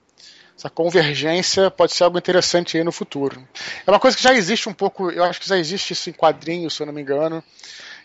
[0.57, 3.45] essa convergência pode ser algo interessante aí no futuro.
[3.85, 6.13] É uma coisa que já existe um pouco, eu acho que já existe isso em
[6.13, 7.43] quadrinhos, se eu não me engano.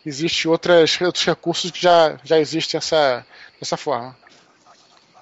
[0.04, 3.24] Existe outras, outros recursos que já, já existem dessa,
[3.58, 4.16] dessa forma.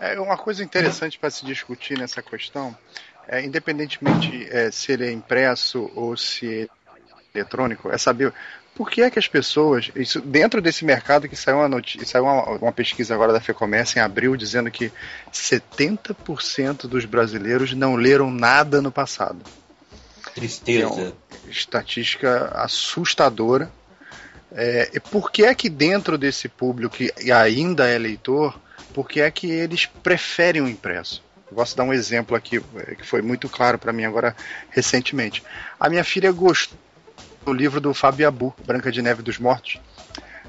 [0.00, 2.76] É uma coisa interessante para se discutir nessa questão,
[3.26, 6.70] é, independentemente é, se ele é impresso ou se
[7.38, 8.32] eletrônico, é saber
[8.78, 12.22] por que é que as pessoas, isso, dentro desse mercado que saiu, uma, notícia, saiu
[12.22, 14.92] uma, uma pesquisa agora da FEComércio em abril dizendo que
[15.32, 19.38] 70% dos brasileiros não leram nada no passado.
[20.32, 20.84] Tristeza.
[20.84, 21.12] É uma
[21.48, 23.68] estatística assustadora.
[24.52, 28.58] É, e por que é que dentro desse público que ainda é leitor,
[28.94, 31.20] por que é que eles preferem o impresso?
[31.50, 34.36] Eu gosto de dar um exemplo aqui é, que foi muito claro para mim agora
[34.70, 35.42] recentemente.
[35.80, 36.78] A minha filha gostou
[37.48, 39.80] do livro do Fábio Abu, Branca de Neve dos Mortos.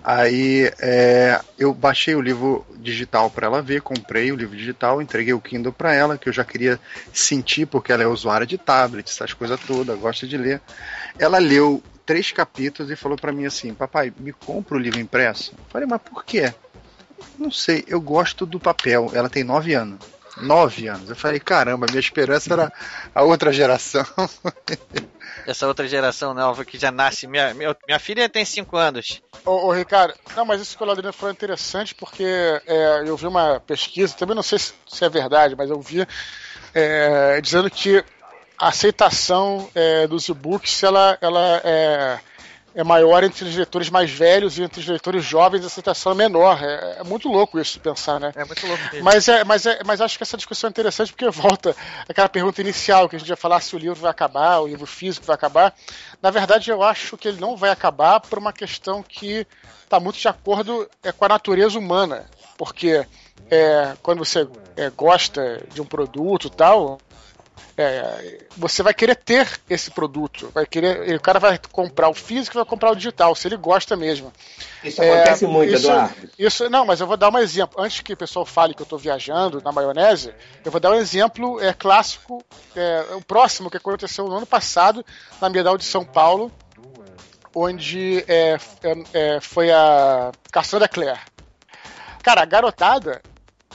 [0.04, 5.34] Aí é, eu baixei o livro digital para ela ver, comprei o livro digital, entreguei
[5.34, 6.78] o Kindle para ela, que eu já queria
[7.14, 10.62] sentir, porque ela é usuária de tablet, essas coisas todas, gosta de ler.
[11.18, 15.54] Ela leu três capítulos e falou para mim assim: Papai, me compra o livro impresso?
[15.58, 16.54] Eu falei, mas por quê?
[17.38, 19.12] Não sei, eu gosto do papel.
[19.14, 20.00] Ela tem nove anos.
[20.42, 21.10] Nove anos.
[21.10, 22.74] Eu falei, caramba, minha esperança era
[23.14, 24.06] a outra geração.
[25.46, 27.28] Essa outra geração nova que já nasce.
[27.28, 29.22] Minha, minha, minha filha tem 5 anos.
[29.46, 33.16] Ô, ô, Ricardo, não, mas isso que o Ladrino falou é interessante porque é, eu
[33.18, 36.08] vi uma pesquisa, também não sei se, se é verdade, mas eu vi
[36.74, 38.04] é, dizendo que
[38.58, 42.20] a aceitação é, dos e-books ela, ela é,
[42.80, 46.16] é maior entre os leitores mais velhos e entre os leitores jovens a aceitação é
[46.16, 46.64] menor.
[46.64, 48.32] É, é muito louco isso de pensar, né?
[48.34, 49.04] É muito louco mesmo.
[49.04, 51.76] Mas, é, mas, é, mas acho que essa discussão é interessante porque volta
[52.08, 54.86] aquela pergunta inicial que a gente ia falar se o livro vai acabar, o livro
[54.86, 55.74] físico vai acabar.
[56.22, 59.46] Na verdade, eu acho que ele não vai acabar por uma questão que
[59.84, 62.28] está muito de acordo é, com a natureza humana.
[62.58, 63.06] Porque
[63.52, 66.98] é, quando você é, gosta de um produto e tal,
[67.82, 70.52] é, você vai querer ter esse produto.
[70.54, 73.56] Vai querer, o cara vai comprar o físico e vai comprar o digital, se ele
[73.56, 74.34] gosta mesmo.
[74.84, 76.30] Isso acontece muito, isso, Eduardo.
[76.38, 77.82] Isso, não, mas eu vou dar um exemplo.
[77.82, 80.34] Antes que o pessoal fale que eu estou viajando na maionese,
[80.66, 82.44] eu vou dar um exemplo é, clássico,
[82.76, 85.06] é, o próximo que aconteceu no ano passado,
[85.40, 86.52] na Bienal de São Paulo,
[87.56, 91.22] onde é, é, é, foi a Cassandra Clare.
[92.22, 93.22] Cara, a garotada,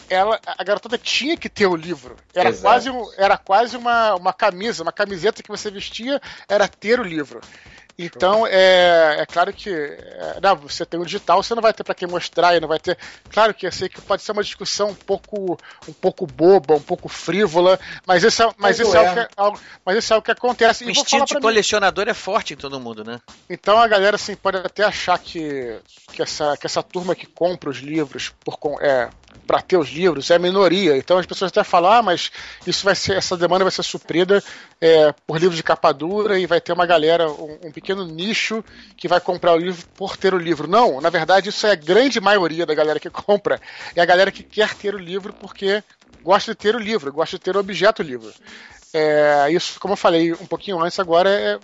[0.09, 2.17] ela, a garotada tinha que ter o livro.
[2.35, 2.63] Era Exato.
[2.63, 7.05] quase, um- era quase uma, uma camisa, uma camiseta que você vestia, era ter o
[7.05, 7.41] livro.
[7.97, 11.85] Então, é, é claro que é, não, você tem o digital, você não vai ter
[11.85, 12.99] para quem mostrar, e não vai ter.
[13.31, 16.81] Claro que eu sei que pode ser uma discussão um pouco, um pouco boba, um
[16.83, 19.07] pouco frívola, mas isso é, mas isso é, é.
[19.09, 20.85] algo que, algo- mas isso é algo que acontece.
[20.85, 23.21] O E instinto de pra mim, colecionador é forte em todo mundo, né?
[23.49, 25.79] então a galera assim, pode até achar que,
[26.13, 29.09] que, essa, que essa turma que compra os livros por, com- é,
[29.47, 30.97] para ter os livros é a minoria.
[30.97, 32.31] Então as pessoas até falam, ah, mas
[32.67, 34.43] isso vai ser, essa demanda vai ser suprida
[34.81, 38.65] é, por livros de capa dura e vai ter uma galera, um, um pequeno nicho
[38.97, 40.69] que vai comprar o livro por ter o livro.
[40.69, 43.61] Não, na verdade isso é a grande maioria da galera que compra.
[43.95, 45.83] É a galera que quer ter o livro porque
[46.23, 48.33] gosta de ter o livro, gosta de ter o objeto livro.
[48.97, 51.59] É, isso, como eu falei um pouquinho antes, agora é,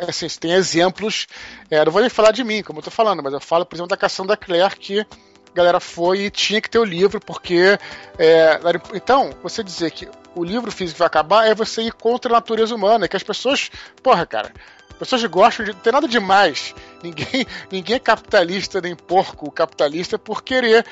[0.00, 1.26] é assim, tem exemplos.
[1.70, 3.74] é, não vou nem falar de mim, como eu tô falando, mas eu falo, por
[3.74, 5.06] exemplo, da Cassandra Clare, que
[5.56, 7.78] galera foi e tinha que ter o livro, porque.
[8.18, 8.60] é,
[8.94, 12.74] então, você dizer que o livro físico vai acabar é você ir contra a natureza
[12.74, 13.70] humana, que as pessoas.
[14.02, 14.52] Porra, cara.
[14.90, 15.72] As pessoas gostam de.
[15.72, 16.74] Não tem nada demais.
[17.02, 20.84] Ninguém, ninguém é capitalista nem porco capitalista por querer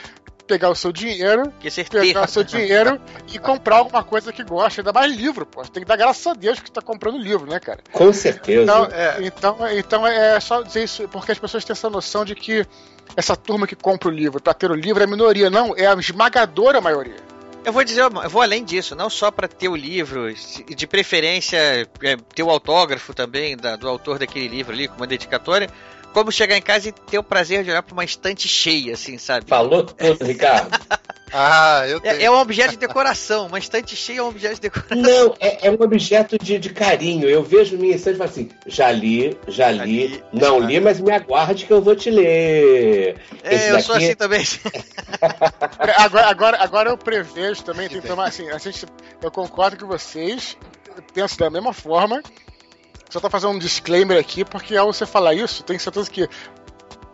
[0.47, 3.01] pegar o seu dinheiro, Que ser pegar o seu dinheiro
[3.33, 5.63] e comprar alguma coisa que gosta, ainda mais livro, pô.
[5.63, 7.81] Tem que dar graças a Deus que tá comprando livro, né, cara?
[7.91, 8.63] Com certeza.
[8.63, 8.89] Então,
[9.21, 12.67] então, então é só dizer isso, porque as pessoas têm essa noção de que
[13.17, 15.51] essa turma que compra o livro para ter o livro é a minoria.
[15.51, 17.17] Não, é a esmagadora maioria.
[17.65, 20.27] Eu vou dizer, eu vou além disso, não só para ter o livro,
[20.69, 21.57] de preferência
[22.03, 25.71] é, ter o autógrafo também da- do autor daquele livro ali, com uma dedicatória,
[26.15, 29.19] como chegar em casa e ter o prazer de olhar para uma estante cheia, assim,
[29.19, 29.47] sabe?
[29.49, 30.71] Falou tudo, Ricardo.
[31.33, 32.15] Ah, eu tenho.
[32.15, 34.97] É, é um objeto de decoração, uma estante cheia é um objeto de decoração.
[34.97, 37.29] Não, é, é um objeto de, de carinho.
[37.29, 40.81] Eu vejo minha estante e falo assim: já li, já li, li, não já li,
[40.81, 43.17] mas me aguarde que eu vou te ler.
[43.43, 44.45] Esse É, eu sou assim também.
[45.99, 48.87] Agora, agora, agora eu prevejo também, tem que tomar assim, a gente,
[49.23, 50.57] eu concordo com vocês,
[51.13, 52.23] penso da mesma forma.
[53.15, 56.29] Só tô fazendo um disclaimer aqui, porque ao você falar isso, tenho certeza que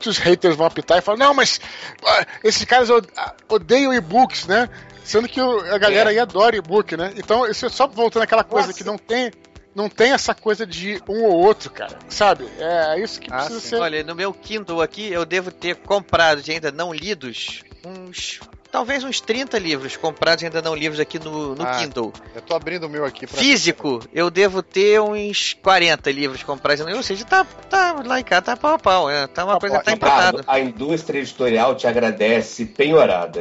[0.08, 1.60] os haters vão apitar e falar, não, mas
[2.02, 4.70] ah, esses caras ah, odeiam e-books, né?
[5.04, 7.12] Sendo que a galera aí adora e-book, né?
[7.18, 8.78] Então, isso é só voltando àquela coisa Nossa.
[8.78, 9.30] que não tem.
[9.74, 11.98] Não tem essa coisa de um ou outro, cara.
[12.08, 12.48] Sabe?
[12.58, 13.68] É isso que Ah, precisa sim.
[13.68, 13.76] ser.
[13.76, 18.40] Olha, no meu Kindle aqui, eu devo ter comprado de ainda não lidos uns.
[18.70, 22.12] Talvez uns 30 livros comprados e ainda não livros aqui no, no Ah, Kindle.
[22.34, 23.36] Eu tô abrindo o meu aqui pra.
[23.36, 26.86] Físico, eu devo ter uns 40 livros comprados.
[26.86, 29.10] Ou seja, tá, tá lá em casa, tá pau a pau.
[29.10, 30.38] É, tá uma Tá coisa que tá empatada.
[30.38, 33.40] Ricardo, a indústria editorial te agradece penhorada.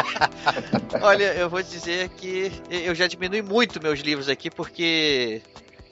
[1.02, 5.42] Olha, eu vou dizer que eu já diminui muito meus livros aqui, porque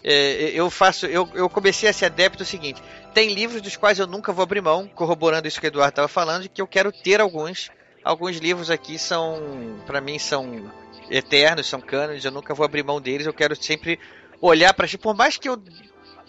[0.02, 1.06] é, eu faço.
[1.06, 2.82] Eu, eu comecei a ser adepto do seguinte:
[3.12, 6.08] tem livros dos quais eu nunca vou abrir mão, corroborando isso que o Eduardo estava
[6.08, 7.70] falando, que eu quero ter alguns.
[8.08, 10.72] Alguns livros aqui são, pra mim, são
[11.10, 14.00] eternos, são cânones, eu nunca vou abrir mão deles, eu quero sempre
[14.40, 15.62] olhar pra por mais que eu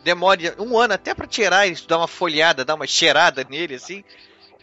[0.04, 4.04] demore um ano até pra tirar isso, dar uma folhada, dar uma cheirada nele, assim,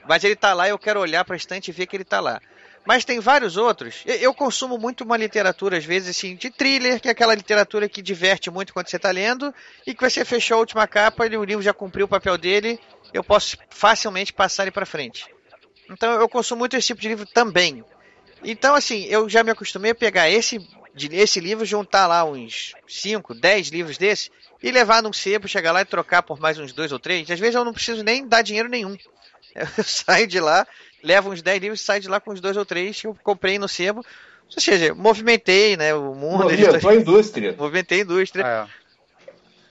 [0.07, 2.38] mas ele tá lá, eu quero olhar pra estante e ver que ele tá lá.
[2.85, 4.02] Mas tem vários outros.
[4.05, 8.02] Eu, consumo muito uma literatura, às vezes, assim, de thriller, que é aquela literatura que
[8.02, 9.55] diverte muito quando você tá lendo,
[9.87, 12.79] e que você fechou a última capa, ele, o livro já cumpriu o papel dele,
[13.14, 15.35] eu posso facilmente passar ele pra frente.
[15.90, 17.85] Então eu consumo muito esse tipo de livro também.
[18.44, 20.64] Então, assim, eu já me acostumei a pegar esse,
[21.11, 24.31] esse livro, juntar lá uns 5, 10 livros desse,
[24.62, 27.31] e levar num sebo, chegar lá e trocar por mais uns dois ou três.
[27.31, 28.96] Às vezes eu não preciso nem dar dinheiro nenhum.
[29.57, 30.66] Eu saio de lá,
[31.03, 33.16] levo uns 10 livros e saio de lá com uns dois ou três que eu
[33.22, 34.05] comprei no sebo.
[34.55, 36.44] Ou seja, movimentei, né, o mundo.
[36.44, 37.55] Movimentou a indústria.
[37.57, 38.42] Movimentei a indústria.
[38.42, 38.86] É.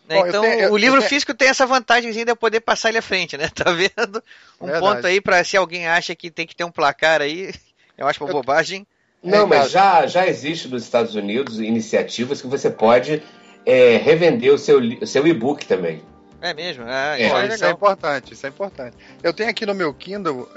[0.08, 0.16] né?
[0.20, 2.90] Bom, então, tenho- eu- o livro tenho- físico tem essa vantagemzinha de eu poder passar
[2.90, 3.50] ele à frente, né?
[3.56, 4.24] Tá vendo?
[4.60, 4.86] Um Verdade.
[4.96, 7.54] ponto aí pra se alguém acha que tem que ter um placar aí,
[7.98, 8.86] eu acho uma Eu- bobagem.
[9.24, 13.24] Não, É, mas já, já existe nos Estados Unidos iniciativas que você pode
[13.66, 16.04] é, revender o seu, o seu e-book também.
[16.40, 16.84] É mesmo?
[16.88, 18.96] Ah, É, isso é isso é importante, isso é importante.
[19.24, 20.48] Eu tenho aqui no meu Kindle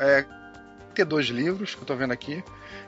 [0.99, 2.43] é, 32 livros que eu tô vendo aqui.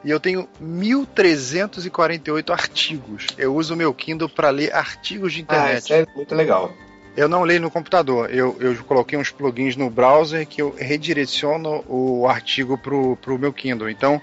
[0.04, 3.26] E eu tenho 1.348 artigos.
[3.36, 5.84] Eu uso o meu Kindle para ler artigos de Ah, internet.
[5.84, 6.72] isso é muito legal.
[7.16, 8.32] Eu não leio no computador.
[8.32, 13.52] Eu, eu coloquei uns plugins no browser que eu redireciono o artigo pro, pro meu
[13.52, 13.90] Kindle.
[13.90, 14.22] Então,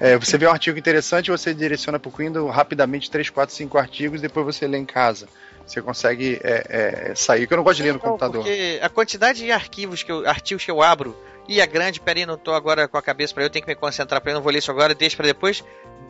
[0.00, 4.20] é, você vê um artigo interessante, você direciona pro Kindle rapidamente 3, 4, 5 artigos,
[4.20, 5.28] depois você lê em casa.
[5.68, 8.42] Você consegue é, é, sair, que eu não gosto de ler no Não, computador.
[8.42, 11.14] Porque a quantidade de arquivos que eu, artigos que eu abro
[11.46, 13.76] e é grande, peraí, não tô agora com a cabeça pra eu, tenho que me
[13.76, 15.62] concentrar pra eu, não vou ler isso agora, deixo pra depois,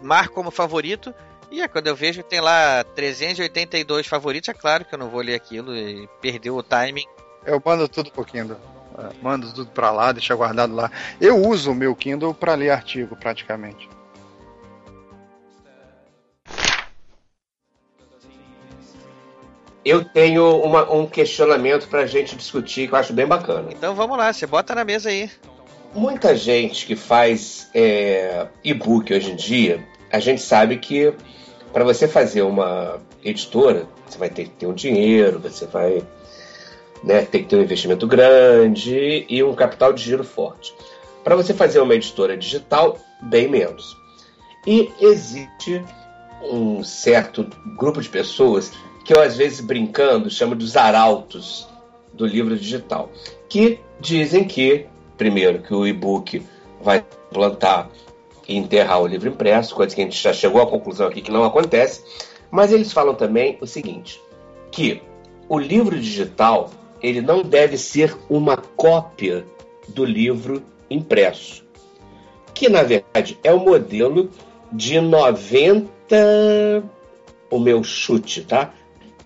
[0.02, 1.12] marco como favorito.
[1.50, 5.22] E é quando eu vejo tem lá 382 favoritos, é claro que eu não vou
[5.22, 7.06] ler aquilo e perdeu o timing.
[7.44, 8.58] Eu mando tudo pro Kindle.
[8.98, 10.90] É, Mando tudo pra lá, deixa guardado lá.
[11.20, 13.88] Eu uso o meu Kindle pra ler artigo, praticamente.
[19.84, 23.68] Eu tenho uma- um questionamento pra gente discutir que eu acho bem bacana.
[23.70, 25.30] Então vamos lá, você bota na mesa aí.
[25.94, 31.14] Muita gente que faz é, e-book hoje em dia, a gente sabe que
[31.72, 36.02] para você fazer uma editora, você vai ter que ter um dinheiro, você vai
[37.02, 40.74] né, ter que ter um investimento grande e um capital de giro forte.
[41.22, 43.96] Para você fazer uma editora digital, bem menos.
[44.66, 45.82] E existe
[46.42, 48.72] um certo grupo de pessoas
[49.08, 51.66] que eu, às vezes, brincando, chamo de os arautos
[52.12, 53.10] do livro digital,
[53.48, 54.84] que dizem que,
[55.16, 56.46] primeiro, que o e-book
[56.82, 57.88] vai plantar
[58.46, 61.30] e enterrar o livro impresso, coisa que a gente já chegou à conclusão aqui que
[61.30, 62.04] não acontece,
[62.50, 64.20] mas eles falam também o seguinte,
[64.70, 65.00] que
[65.48, 66.70] o livro digital
[67.02, 69.42] ele não deve ser uma cópia
[69.88, 71.64] do livro impresso,
[72.52, 74.28] que na verdade é o modelo
[74.70, 75.88] de 90
[77.50, 78.74] o meu chute, tá?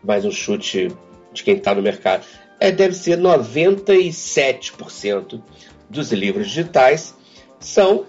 [0.03, 0.89] Mais um chute
[1.33, 2.25] de quem está no mercado.
[2.59, 5.43] É, deve ser 97%
[5.89, 7.15] dos livros digitais
[7.61, 8.05] são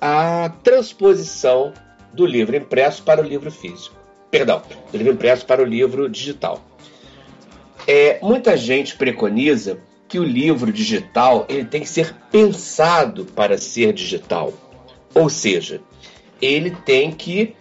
[0.00, 1.72] a transposição
[2.12, 3.96] do livro impresso para o livro físico.
[4.30, 6.62] Perdão, do livro impresso para o livro digital.
[7.86, 13.92] É, muita gente preconiza que o livro digital ele tem que ser pensado para ser
[13.92, 14.52] digital.
[15.14, 15.80] Ou seja,
[16.40, 17.54] ele tem que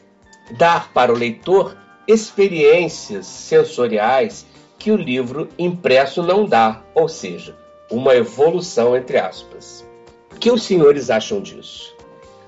[0.57, 4.45] dar para o leitor experiências sensoriais
[4.77, 7.55] que o livro impresso não dá, ou seja,
[7.89, 9.85] uma evolução entre aspas.
[10.31, 11.95] O que os senhores acham disso?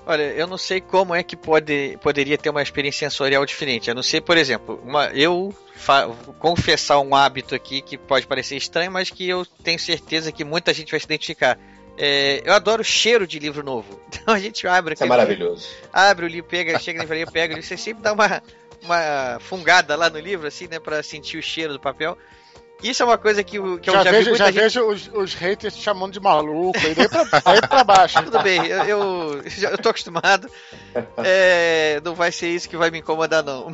[0.05, 3.91] Olha, eu não sei como é que pode, poderia ter uma experiência sensorial diferente.
[3.91, 5.53] A não ser, por exemplo, uma, eu
[6.39, 10.73] confessar um hábito aqui que pode parecer estranho, mas que eu tenho certeza que muita
[10.73, 11.59] gente vai se identificar.
[11.95, 13.99] É, eu adoro o cheiro de livro novo.
[14.19, 15.67] Então a gente abre Isso é maravilhoso.
[15.93, 18.43] abre o livro, pega, chega na livraria, pega o livro, você sempre dá uma,
[18.83, 22.17] uma fungada lá no livro, assim, né, pra sentir o cheiro do papel.
[22.81, 24.61] Isso é uma coisa que, que eu já, já, vi vejo, muita já gente...
[24.61, 28.23] vejo os, os haters te chamando de maluco, daí pra, daí pra baixo.
[28.23, 30.49] Tudo bem, eu, eu, eu tô acostumado.
[31.17, 33.69] É, não vai ser isso que vai me incomodar, não.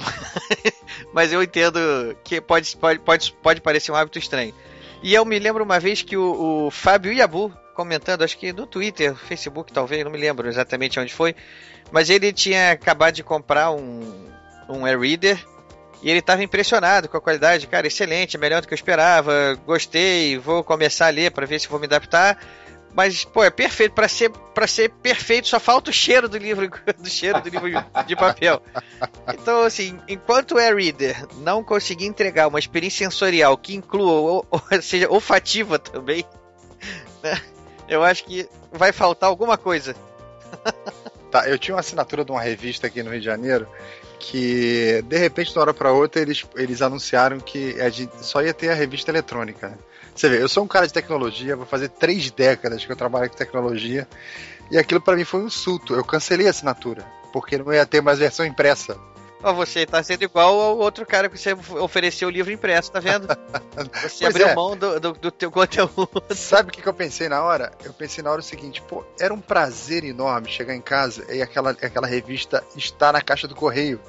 [1.13, 1.79] Mas eu entendo
[2.23, 4.55] que pode, pode, pode, pode parecer um hábito estranho.
[5.03, 8.65] E eu me lembro uma vez que o, o Fábio Iabu, comentando, acho que no
[8.65, 11.35] Twitter, Facebook talvez, não me lembro exatamente onde foi,
[11.91, 14.31] mas ele tinha acabado de comprar um,
[14.69, 15.43] um e-reader
[16.01, 20.37] e ele estava impressionado com a qualidade, cara, excelente, melhor do que eu esperava, gostei,
[20.37, 22.37] vou começar a ler para ver se vou me adaptar.
[22.93, 23.93] Mas, pô, é perfeito.
[23.93, 24.31] Pra ser,
[24.67, 27.69] ser perfeito, só falta o cheiro do livro, do cheiro do livro
[28.05, 28.61] de papel.
[29.33, 34.61] Então, assim, enquanto o e-reader não conseguir entregar uma experiência sensorial que inclua, ou, ou
[34.81, 36.23] seja, olfativa também,
[37.21, 37.41] né,
[37.89, 39.93] eu acho que vai faltar alguma coisa.
[41.29, 43.67] Tá, eu tinha uma assinatura de uma revista aqui no Rio de Janeiro
[44.19, 48.41] que, de repente, de uma hora para outra, eles, eles anunciaram que a gente só
[48.41, 49.77] ia ter a revista eletrônica.
[50.15, 53.29] Você vê, eu sou um cara de tecnologia, vou fazer três décadas que eu trabalho
[53.29, 54.07] com tecnologia,
[54.71, 55.93] e aquilo para mim foi um insulto.
[55.93, 58.97] Eu cancelei a assinatura, porque não ia ter mais versão impressa.
[59.45, 62.99] Ó, você tá sendo igual ao outro cara que você ofereceu o livro impresso, tá
[62.99, 63.27] vendo?
[64.01, 64.55] Você Pois abriu é.
[64.55, 66.23] mão do, do, do teu conteúdo.
[66.33, 67.71] Sabe o que, que eu pensei na hora?
[67.83, 71.43] Eu pensei na hora o seguinte, pô, era um prazer enorme chegar em casa e
[71.43, 73.99] aquela, aquela revista estar na caixa do correio.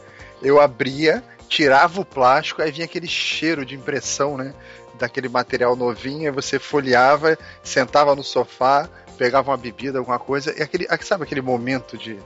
[0.41, 4.55] Eu abria, tirava o plástico, aí vinha aquele cheiro de impressão, né?
[4.95, 10.63] Daquele material novinho, aí você folheava, sentava no sofá, pegava uma bebida, alguma coisa, e
[10.63, 12.19] aquele, sabe aquele momento de,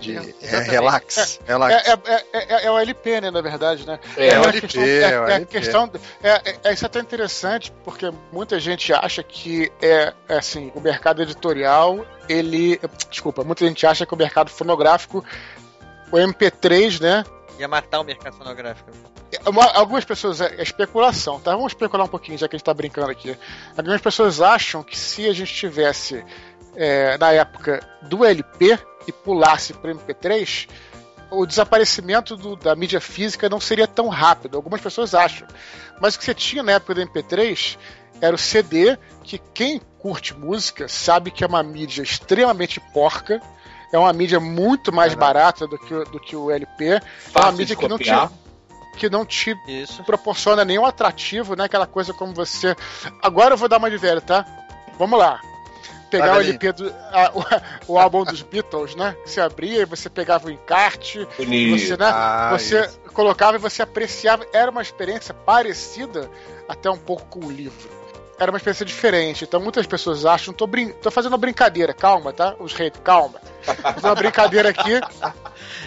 [0.00, 1.86] de é, relax, É, relax.
[1.86, 3.98] É, é, é, é o LP, né, na verdade, né?
[4.16, 5.58] É, a o LP, questão, é é, o é a LP.
[5.58, 5.90] questão
[6.22, 11.22] é, isso é até interessante, porque muita gente acha que é, é assim, o mercado
[11.22, 12.80] editorial, ele.
[13.10, 15.24] Desculpa, muita gente acha que o mercado fonográfico,
[16.10, 17.24] o MP3, né?
[17.58, 18.90] Ia matar o mercado fonográfico.
[19.46, 21.52] Uma- algumas pessoas, é, é especulação, tá?
[21.52, 23.36] Vamos especular um pouquinho, já que a gente tá brincando aqui.
[23.76, 26.24] Algumas pessoas acham que se a gente tivesse
[26.76, 30.68] é, na época do LP e pulasse para MP3,
[31.30, 34.56] o desaparecimento do- da mídia física não seria tão rápido.
[34.56, 35.46] Algumas pessoas acham.
[36.00, 37.76] Mas o que você tinha na época do MP3
[38.20, 43.40] era o CD, que quem curte música sabe que é uma mídia extremamente porca.
[43.92, 46.84] É uma mídia muito mais barata do que, o- do que o LP.
[46.84, 47.00] é uma
[47.32, 47.98] Fácil mídia que não
[48.96, 50.04] que não te Isso.
[50.04, 51.64] proporciona nenhum atrativo, né?
[51.64, 52.76] Aquela coisa como você.
[53.20, 54.46] Agora eu vou dar uma de velho, tá?
[54.96, 55.40] Vamos lá.
[56.18, 56.40] Pegar o.
[56.40, 56.88] LP do.
[57.12, 57.32] a-
[57.86, 59.16] o, o álbum dos Beatles, né?
[59.24, 61.78] Você abria e você pegava o encarte, Bonito.
[61.78, 62.06] você, né?
[62.06, 63.00] Ah, você isso.
[63.12, 64.46] colocava e você apreciava.
[64.52, 66.30] Era uma experiência parecida
[66.68, 67.88] até um pouco com o livro.
[68.38, 69.44] Era uma experiência diferente.
[69.44, 72.54] Então muitas pessoas acham, tô, brin tô fazendo uma brincadeira, calma, tá?
[72.58, 73.40] Os reis, calma.
[73.64, 75.00] Tô fazendo uma brincadeira aqui.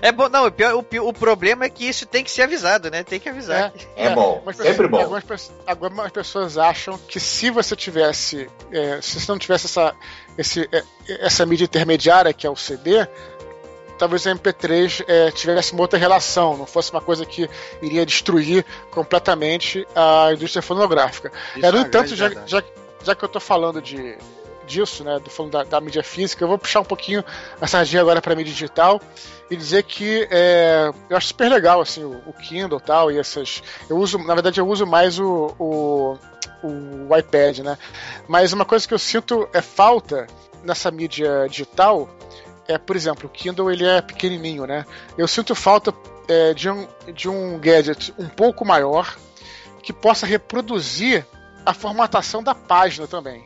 [0.01, 2.89] É bom, não, o, pior, o, o problema é que isso tem que ser avisado,
[2.89, 3.03] né?
[3.03, 3.71] Tem que avisar.
[3.95, 4.97] É bom, Algumas sempre pessoas- bom.
[5.01, 9.93] Algumas, algumas pessoas acham que se você tivesse, é, se você não tivesse essa,
[10.37, 10.83] esse, é,
[11.25, 13.07] essa mídia intermediária que é o CD,
[13.97, 17.49] talvez o MP3 é, tivesse uma outra relação, não fosse uma coisa que
[17.81, 21.31] iria destruir completamente a indústria fonográfica.
[21.55, 22.63] Isso É, no é entanto, já, já,
[23.03, 24.17] já que eu tô falando de,
[24.67, 27.23] disso, né, do falando da, da mídia física, eu vou puxar um pouquinho
[27.59, 29.01] a sardinha agora para mídia digital
[29.49, 33.17] e dizer que é, eu acho super legal assim o, o Kindle e tal e
[33.17, 36.17] essas eu uso na verdade eu uso mais o, o,
[36.63, 37.77] o iPad né
[38.27, 40.27] mas uma coisa que eu sinto é falta
[40.63, 42.09] nessa mídia digital
[42.67, 44.85] é por exemplo o Kindle ele é pequenininho né
[45.17, 45.93] eu sinto falta
[46.27, 49.15] é, de um de um gadget um pouco maior
[49.81, 51.25] que possa reproduzir
[51.65, 53.45] a formatação da página também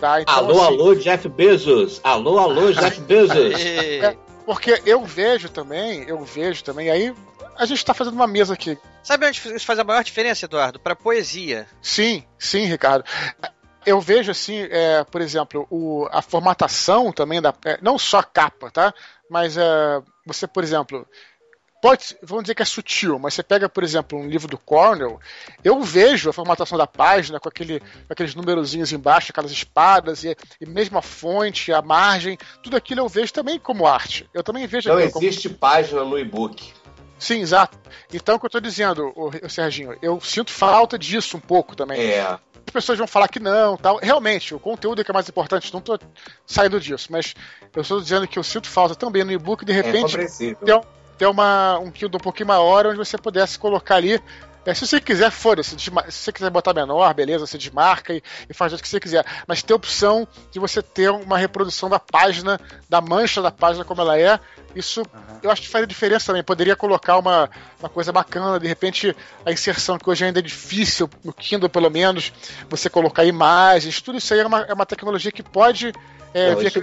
[0.00, 2.00] tá então, Alô, assim, alô, Jeff Bezos.
[2.04, 3.58] Alô, alô, Jeff Bezos.
[3.58, 7.14] é, porque eu vejo também, eu vejo também, aí
[7.56, 8.78] a gente tá fazendo uma mesa aqui.
[9.02, 10.78] Sabe onde isso faz a maior diferença, Eduardo?
[10.78, 11.66] Pra poesia.
[11.80, 13.04] Sim, sim, Ricardo.
[13.86, 17.54] Eu vejo assim, é, por exemplo, o, a formatação também da.
[17.64, 18.92] é, não só a capa, tá?
[19.30, 21.06] Mas é, você, por exemplo.
[21.80, 25.20] Pode, vamos dizer que é sutil, mas você pega, por exemplo, um livro do Cornell,
[25.62, 30.34] eu vejo a formatação da página com, aquele, com aqueles numerozinhos embaixo, aquelas espadas, e,
[30.58, 34.28] e mesmo a fonte, a margem, tudo aquilo eu vejo também como arte.
[34.32, 36.72] Eu também vejo Não aquilo como existe página no e-book.
[37.18, 37.78] Sim, exato.
[38.12, 41.74] Então, o que eu tô dizendo, o, o Serginho, eu sinto falta disso um pouco
[41.74, 42.00] também.
[42.00, 42.38] É.
[42.76, 43.98] As pessoas vão falar que não, tal.
[44.02, 45.98] Realmente, o conteúdo é que é mais importante, não tô
[46.46, 47.34] saindo disso, mas
[47.74, 50.58] eu estou dizendo que eu sinto falta também no e-book, de É repente, compreensível.
[50.64, 50.82] ter, um-
[51.16, 54.20] ter uma, um Kindle um pouquinho maior onde você pudesse colocar ali.
[54.66, 55.78] é, se você quiser, foda-se.
[55.78, 59.24] Se você quiser botar menor, beleza, você desmarca e, e faz o que você quiser.
[59.46, 63.84] Mas ter a opção de você ter uma reprodução da página, da mancha da página
[63.84, 64.38] como ela é,
[64.76, 65.02] isso
[65.42, 66.42] eu acho que faria diferença também.
[66.42, 67.50] Poderia colocar uma,
[67.80, 71.90] uma coisa bacana, de repente a inserção que hoje ainda é difícil, no Kindle pelo
[71.90, 72.32] menos,
[72.68, 75.92] você colocar imagens, tudo isso aí é uma, é uma tecnologia que pode
[76.34, 76.80] é, vir isso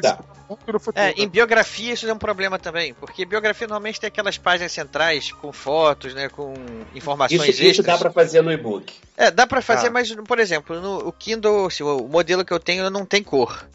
[0.68, 1.04] no futuro.
[1.06, 5.32] É, em biografia isso é um problema também, porque biografia normalmente tem aquelas páginas centrais
[5.32, 6.54] com fotos, né, com
[6.96, 7.86] informações Isso, isso extras.
[7.86, 8.94] dá pra fazer no e-book.
[9.16, 9.92] É, dá pra fazer, Ah.
[9.92, 13.68] mas, por exemplo, no o Kindle, assim, o modelo que eu tenho não tem cor.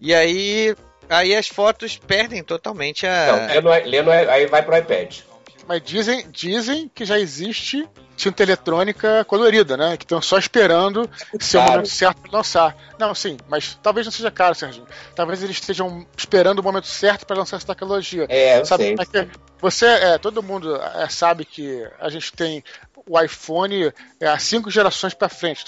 [0.00, 0.76] E aí,
[1.08, 3.26] aí as fotos perdem totalmente a.
[3.26, 5.18] Não, é no, lê no- aí vai pro iPad.
[5.66, 7.86] Mas dizem, dizem que já existe
[8.16, 9.96] tinta eletrônica colorida, né?
[9.96, 12.76] Que estão só esperando ser o momento certo para lançar.
[12.98, 14.86] Não, sim, mas talvez não seja caro, Serginho.
[15.14, 18.26] Talvez eles estejam esperando o momento certo para lançar essa tecnologia.
[18.28, 18.84] É, eu sabe?
[18.84, 18.94] sei.
[18.96, 19.28] Mas que
[19.60, 22.64] Você, é, todo mundo é, sabe que a gente tem
[23.06, 25.64] o iPhone é, há cinco gerações para frente,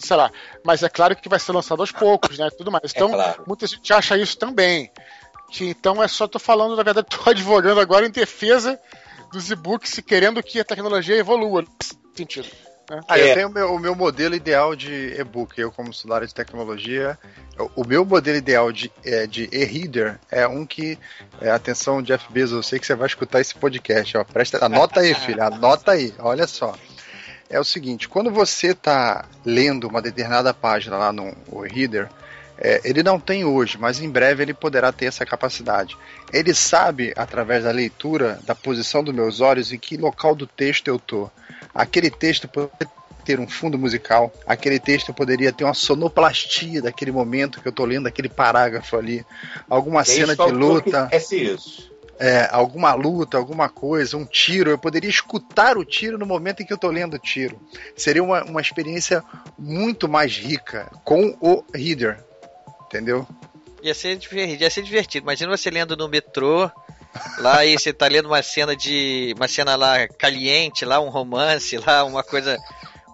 [0.00, 0.30] sei lá.
[0.64, 2.48] Mas é claro que vai ser lançado aos poucos, né?
[2.56, 2.92] Tudo mais.
[2.94, 3.44] Então, claro.
[3.46, 4.90] muita gente acha isso também.
[5.50, 8.78] Que então é só tô falando, na verdade, tô advogando agora em defesa
[9.32, 12.48] dos e-books e querendo que a tecnologia evolua nesse sentido.
[12.88, 13.00] né?
[13.08, 13.30] Ah, É.
[13.30, 17.16] eu tenho o meu, o meu modelo ideal de e-book, eu como estudante de tecnologia.
[17.76, 20.98] O, meu modelo ideal de, é, de e-reader é um que.
[21.40, 24.16] É, atenção, Jeff Bezos, eu sei que você vai escutar esse podcast.
[24.16, 26.74] Ó, presta, anota aí, filho, anota aí, olha só.
[27.50, 31.34] É o seguinte, quando você está lendo uma determinada página lá no
[31.66, 32.08] e-reader,
[32.56, 35.96] é, ele não tem hoje, mas em breve ele poderá ter essa capacidade.
[36.32, 40.86] Ele sabe, através da leitura, da posição dos meus olhos, em que local do texto
[40.86, 41.28] eu tô.
[41.74, 42.88] Aquele texto poderia
[43.24, 47.84] ter um fundo musical, aquele texto poderia ter uma sonoplastia daquele momento que eu tô
[47.84, 49.26] lendo aquele parágrafo ali,
[49.68, 51.89] alguma cena de luta, isso.
[52.20, 56.66] É, alguma luta, alguma coisa, um tiro, eu poderia escutar o tiro no momento em
[56.66, 57.58] que eu tô lendo o tiro.
[57.96, 59.24] Seria uma, uma experiência
[59.58, 62.22] muito mais rica com o reader,
[62.84, 63.26] entendeu?
[63.82, 65.24] Ia ser, ia ser divertido.
[65.24, 66.70] Imagina você lendo no metrô,
[67.38, 69.32] lá e você tá lendo uma cena de.
[69.36, 72.58] uma cena lá caliente, lá, um romance, lá, uma coisa.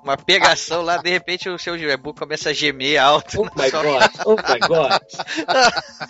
[0.06, 3.40] Uma pegação lá, de repente o seu e-book começa a gemer alto.
[3.40, 5.02] Oh my god, oh my god.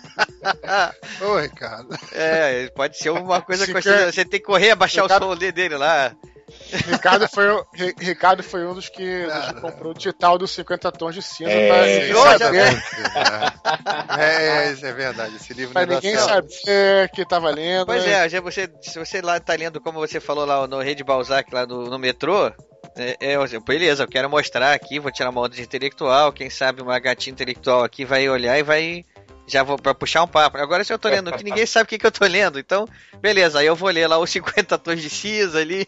[1.21, 1.97] Ô, Ricardo.
[2.11, 5.29] É, pode ser uma coisa Se que quer- você, tem que correr, abaixar Ricardo- o
[5.31, 6.13] som de- dele lá.
[6.71, 7.45] Ricardo, foi,
[7.99, 11.51] Ricardo foi um dos que, dos que comprou o digital dos 50 tons de cinza
[11.51, 12.83] É, pra ninguém saber,
[14.17, 15.35] É, isso é verdade.
[15.35, 17.85] Esse livro pra dá ninguém saber que tava lendo.
[17.87, 18.27] Pois né?
[18.27, 21.65] é, você, se você lá tá lendo, como você falou lá no Rede Balzac, lá
[21.65, 22.49] no, no metrô,
[22.97, 26.81] é, é, beleza, eu quero mostrar aqui, vou tirar uma onda de intelectual, quem sabe
[26.81, 29.05] uma gatinha intelectual aqui vai olhar e vai
[29.45, 30.57] Já vou pra puxar um papo.
[30.57, 32.87] Agora se eu tô lendo que ninguém sabe o que, que eu tô lendo, então,
[33.21, 35.87] beleza, aí eu vou ler lá os 50 tons de cinza ali.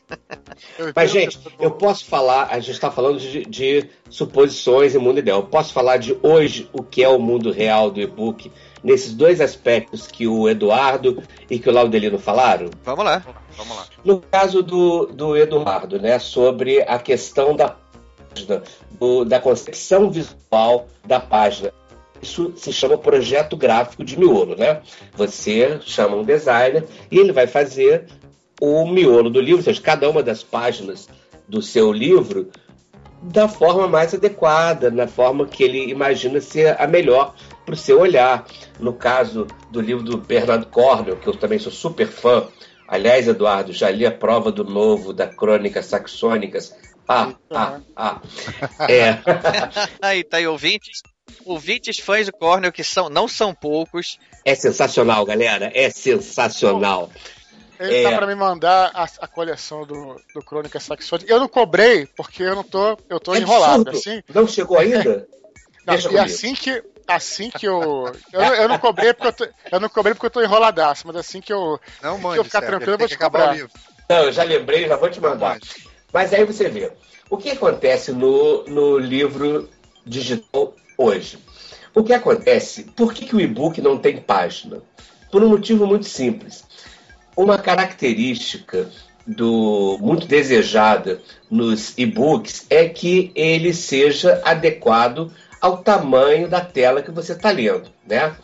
[0.95, 5.39] Mas, gente, eu posso falar, a gente está falando de, de, suposições e mundo ideal.
[5.39, 8.51] Eu posso falar de hoje o que é o mundo real do e-book,
[8.83, 12.69] nesses dois aspectos que o Eduardo e que o Laudelino falaram?
[12.83, 13.23] Vamos lá,
[13.55, 13.85] vamos lá.
[14.03, 17.75] No caso do, do Eduardo, né, sobre a questão da
[18.29, 18.63] página,
[18.99, 21.71] do, da concepção visual da página.
[22.21, 24.81] Isso se chama projeto gráfico de miolo, né?
[25.15, 28.07] Você chama um designer e ele vai fazer
[28.59, 31.07] o miolo do livro, ou seja, cada uma das páginas
[31.47, 32.49] do seu livro
[33.21, 37.33] da forma mais adequada, na forma que ele imagina ser a melhor
[37.69, 38.45] para o seu olhar.
[38.79, 42.47] No caso do livro do Bernard Cornell, que eu também sou super fã,
[42.87, 46.75] aliás, Eduardo, já li a prova do novo da Crônicas Saxônicas.
[47.07, 48.21] Ah, ah, ah.
[48.87, 49.19] É.
[50.01, 51.01] aí, tá aí, ouvintes
[51.45, 54.17] ouvintes fãs do Cornell, que são, não são poucos.
[54.43, 55.71] É sensacional, galera.
[55.75, 57.11] É sensacional.
[57.79, 58.03] Ele é...
[58.03, 61.31] tá pra me mandar a, a coleção do, do Crônica Saxônica.
[61.31, 62.97] Eu não cobrei, porque eu não tô.
[63.07, 63.91] Eu tô é enrolado.
[63.91, 64.21] Assim.
[64.33, 65.27] Não chegou ainda?
[65.85, 66.83] não, e assim que.
[67.09, 68.13] Assim que eu.
[68.31, 71.15] Eu, eu não cobrei porque eu, tô, eu não cobrei porque eu tô enroladaço, mas
[71.15, 71.79] assim que eu.
[72.03, 73.57] Não, mande, que eu ficar certo, tranquilo, eu vou te cobrar.
[74.09, 75.57] Não, eu já lembrei, já vou te mandar.
[76.13, 76.91] Mas aí você vê.
[77.27, 79.67] O que acontece no, no livro
[80.05, 81.39] digital hoje.
[81.95, 82.83] O que acontece?
[82.83, 84.81] Por que, que o e-book não tem página?
[85.31, 86.63] Por um motivo muito simples.
[87.35, 88.87] Uma característica
[89.25, 95.31] do muito desejada nos e-books é que ele seja adequado
[95.61, 98.35] ao tamanho da tela que você está lendo, né?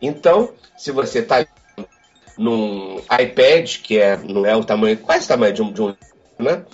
[0.00, 1.46] Então, se você está
[2.36, 5.96] num iPad, que é, não é o tamanho, quase o tamanho de um, de um
[6.38, 6.64] né?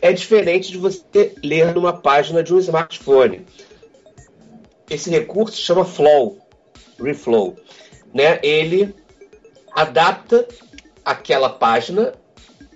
[0.00, 3.44] É diferente de você ler numa página de um smartphone
[4.88, 6.38] esse recurso chama flow,
[6.98, 7.56] reflow,
[8.14, 8.38] né?
[8.42, 8.94] Ele
[9.72, 10.46] adapta
[11.04, 12.14] aquela página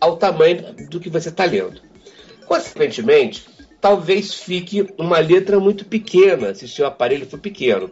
[0.01, 1.81] ao tamanho do que você está lendo.
[2.47, 3.49] Consequentemente,
[3.81, 7.91] talvez fique uma letra muito pequena se seu aparelho for pequeno.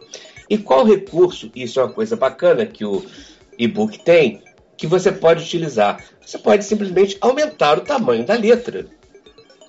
[0.49, 3.05] E qual recurso, isso é uma coisa bacana que o
[3.57, 4.41] e-book tem,
[4.77, 6.03] que você pode utilizar?
[6.25, 8.87] Você pode simplesmente aumentar o tamanho da letra,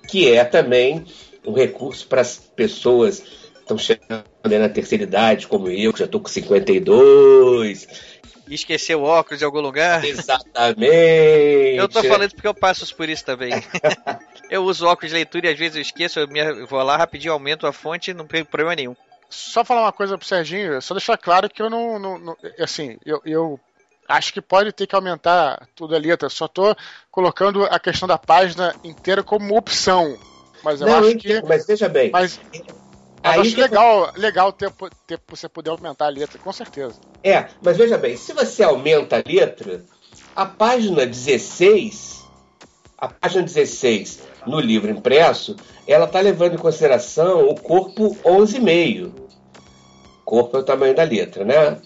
[0.09, 1.05] que é também
[1.47, 3.23] um recurso para as pessoas
[3.61, 7.87] estão chegando na terceira idade, como eu, que já estou com 52.
[8.49, 10.05] E esqueceu o óculos em algum lugar?
[10.05, 11.77] Exatamente.
[11.77, 13.53] Eu tô falando porque eu passo por isso também.
[14.51, 17.33] eu uso óculos de leitura e às vezes eu esqueço, eu, me, vou lá rapidinho,
[17.33, 18.97] aumento a fonte e não tem problema nenhum.
[19.29, 21.99] Só falar uma coisa pro Serginho, só deixar claro que eu não.
[21.99, 23.61] não, não assim, eu, eu
[24.09, 26.29] acho que pode ter que aumentar tudo a letra.
[26.29, 26.75] Só tô
[27.13, 30.19] colocando a questão da página inteira como opção.
[30.65, 31.43] Mas eu não, acho eu que.
[31.43, 32.11] Mas veja bem.
[32.11, 32.41] Mas
[33.23, 34.73] Aí acho legal, legal ter,
[35.07, 36.95] ter, você poder aumentar a letra, com certeza.
[37.23, 39.85] É, mas veja bem, se você aumenta a letra,
[40.35, 42.25] a página 16,
[42.97, 49.13] a página 16 no livro impresso, ela está levando em consideração o corpo 11,5.
[50.25, 51.81] Corpo é o tamanho da letra, né?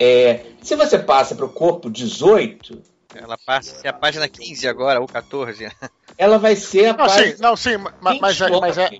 [0.00, 2.82] É, se você passa para o corpo 18,
[3.14, 5.68] ela passa a ser a página 15 agora, ou 14.
[6.16, 7.36] Ela vai ser a não, página.
[7.36, 8.90] Sim, não, sim, mas, mas, é, mas, é,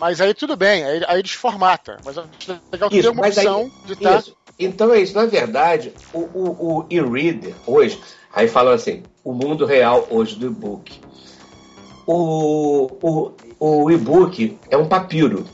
[0.00, 1.98] mas aí tudo bem, aí, aí desformata.
[2.04, 2.24] Mas é
[2.70, 4.22] legal ter uma opção aí, de estar.
[4.22, 4.30] Tá...
[4.58, 5.14] Então é isso.
[5.14, 8.00] Na verdade, o, o, o e-reader hoje,
[8.32, 11.00] aí falam assim, o mundo real hoje do e-book.
[12.06, 15.44] O, o, o e-book é um papiro.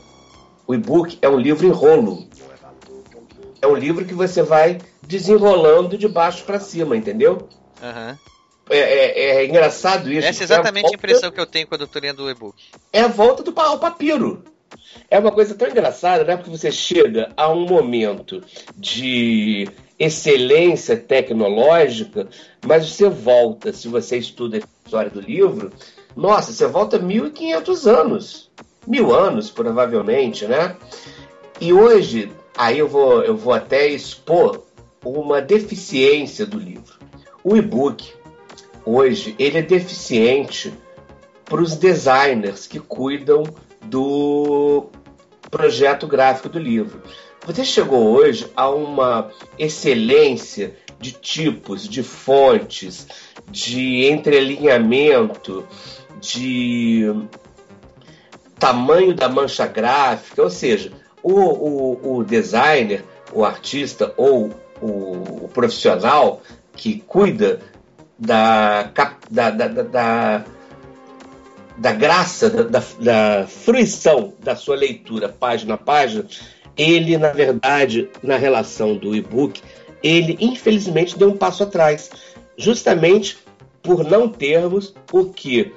[0.67, 2.27] O e-book é um livro em rolo.
[3.61, 7.47] É um livro que você vai desenrolando de baixo para cima, entendeu?
[7.81, 8.17] Uhum.
[8.69, 10.27] É, é, é, engraçado isso.
[10.27, 12.23] Essa é exatamente é a, volta, a, impressão que eu tenho quando eu tô lendo
[12.23, 12.55] o e-book.
[12.91, 14.43] É a volta do ao papiro.
[15.09, 16.35] É uma coisa tão engraçada, né?
[16.35, 18.41] Porque você chega a um momento
[18.75, 19.67] de
[19.99, 22.27] excelência tecnológica,
[22.65, 25.71] mas você volta, se você estuda a história do livro,
[26.15, 28.51] nossa, você volta 1500 anos.
[28.85, 30.75] Mil anos, provavelmente, né?
[31.59, 34.63] E hoje, aí eu vou, eu vou até expor
[35.03, 36.95] uma deficiência do livro.
[37.43, 38.13] O e-book,
[38.85, 40.73] hoje ele é deficiente
[41.45, 43.43] para os designers que cuidam
[43.81, 44.87] do
[45.49, 47.01] projeto gráfico do livro.
[47.45, 53.07] Você chegou hoje a uma excelência de tipos, de fontes,
[53.51, 55.67] de entrelinhamento,
[56.23, 57.03] de
[58.57, 63.03] tamanho da mancha gráfica, ou seja, o, o, o designer,
[63.33, 64.51] o artista ou
[64.81, 66.41] o, o profissional
[66.73, 67.59] que cuida
[68.17, 68.83] da,
[69.29, 70.45] da, da, da,
[71.77, 76.25] da graça, da, da, fruição da sua leitura página a página,
[76.77, 79.61] ele, na verdade, na relação do e-book,
[80.01, 82.09] ele infelizmente deu um passo atrás,
[82.57, 83.37] justamente
[83.81, 85.73] por não termos o que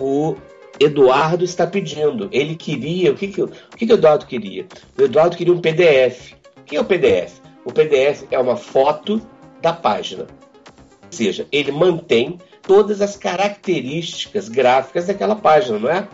[0.00, 0.36] o
[0.80, 2.28] Eduardo está pedindo.
[2.32, 3.12] Ele queria.
[3.12, 4.66] O que, que, o que, que o Eduardo queria?
[4.98, 6.32] O Eduardo queria um PDF.
[6.56, 7.40] O que é o PDF?
[7.64, 9.20] O PDF é uma foto
[9.60, 10.22] da página.
[10.22, 16.08] Ou seja, ele mantém todas as características gráficas daquela página, não é?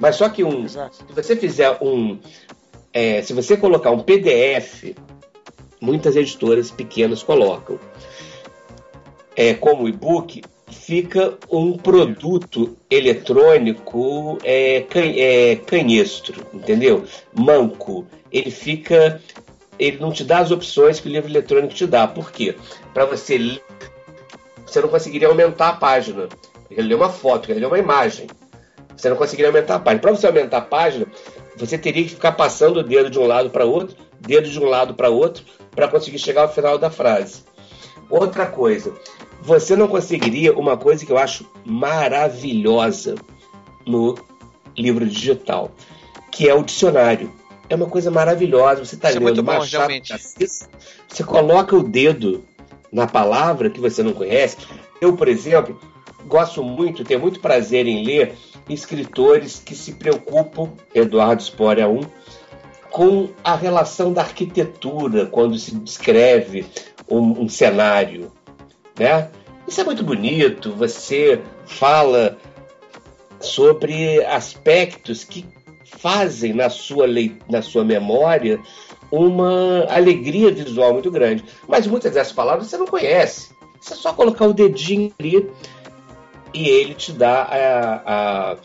[0.00, 0.78] Mas só que um, se
[1.14, 2.18] você fizer um,
[2.92, 4.96] é, se você colocar um PDF,
[5.80, 7.78] muitas editoras pequenas colocam,
[9.36, 17.04] é, como e-book, fica um produto eletrônico é, can, é, canhestro, entendeu?
[17.32, 18.06] Manco.
[18.32, 19.20] Ele fica.
[19.78, 22.06] Ele não te dá as opções que o livro eletrônico te dá.
[22.06, 22.54] Por quê?
[22.92, 23.62] Para você ler,
[24.66, 26.28] você não conseguiria aumentar a página.
[26.70, 28.28] Ele lê uma foto, ele lê uma imagem.
[28.96, 30.00] Você não conseguiria aumentar a página.
[30.00, 31.06] Para você aumentar a página,
[31.56, 34.66] você teria que ficar passando o dedo de um lado para outro, dedo de um
[34.66, 35.44] lado para outro,
[35.74, 37.42] para conseguir chegar ao final da frase.
[38.08, 38.92] Outra coisa,
[39.42, 43.14] você não conseguiria uma coisa que eu acho maravilhosa
[43.86, 44.14] no
[44.76, 45.70] livro digital,
[46.30, 47.32] que é o dicionário.
[47.68, 48.84] É uma coisa maravilhosa.
[48.84, 50.12] Você está é lendo muito bom, Machado realmente.
[50.12, 50.68] Assis,
[51.08, 52.44] você coloca o dedo
[52.92, 54.56] na palavra que você não conhece.
[55.00, 55.78] Eu, por exemplo,
[56.26, 58.34] gosto muito, tenho muito prazer em ler
[58.68, 62.00] escritores que se preocupam, Eduardo Spor é um,
[62.90, 66.66] com a relação da arquitetura quando se descreve
[67.08, 68.30] um, um cenário,
[69.00, 69.30] né?
[69.66, 70.72] Isso é muito bonito.
[70.72, 72.36] Você fala
[73.40, 75.46] sobre aspectos que
[75.86, 78.60] fazem na sua, lei, na sua memória
[79.10, 81.42] uma alegria visual muito grande.
[81.66, 83.52] Mas muitas dessas palavras você não conhece.
[83.80, 85.50] Você só colocar o dedinho ali
[86.52, 88.02] e ele te dá a,
[88.52, 88.56] a,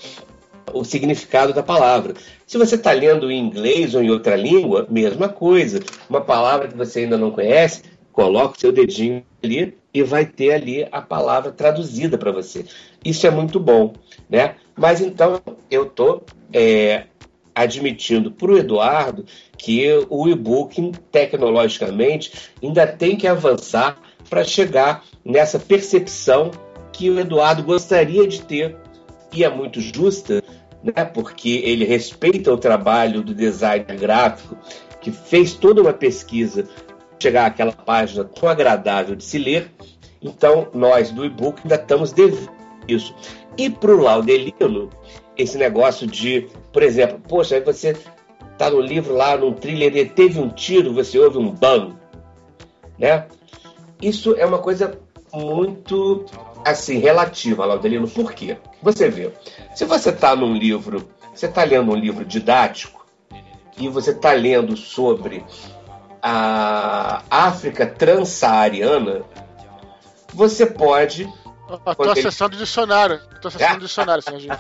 [0.74, 2.14] o significado da palavra.
[2.46, 5.80] Se você está lendo em inglês ou em outra língua, mesma coisa.
[6.10, 10.52] Uma palavra que você ainda não conhece, coloca o seu dedinho ali e vai ter
[10.52, 12.66] ali a palavra traduzida para você.
[13.04, 13.94] Isso é muito bom,
[14.30, 14.56] né?
[14.76, 15.42] Mas então
[15.72, 17.06] eu estou é,
[17.56, 19.24] admitindo para o Eduardo
[19.58, 23.98] que o e-book tecnologicamente ainda tem que avançar
[24.30, 26.52] para chegar nessa percepção
[26.92, 28.76] que o Eduardo gostaria de ter
[29.32, 30.44] e é muito justa,
[30.84, 31.06] né?
[31.06, 34.58] Porque ele respeita o trabalho do designer gráfico
[35.00, 36.68] que fez toda uma pesquisa
[37.20, 39.72] chegar àquela página tão agradável de se ler.
[40.22, 42.52] Então, nós do e-book ainda estamos devendo
[42.88, 43.16] isso.
[43.58, 44.90] E para o Laudelino,
[45.38, 47.96] esse negócio de, por exemplo, poxa, aí você
[48.52, 51.96] está no livro lá, num thriller, e teve um tiro, você ouve um bang,
[52.98, 53.28] né?
[54.02, 55.00] Isso é uma coisa
[55.34, 56.26] muito,
[56.66, 58.08] assim, relativa, Laudelino.
[58.08, 58.58] Por quê?
[58.82, 59.32] Você vê,
[59.74, 63.06] se você está num livro, você está lendo um livro didático,
[63.78, 65.44] e você está lendo sobre
[66.28, 69.22] a África transsaariana,
[70.34, 71.32] você pode.
[71.88, 73.22] Estou acessando o dicionário.
[73.36, 74.60] Estou acessando o dicionário, senhor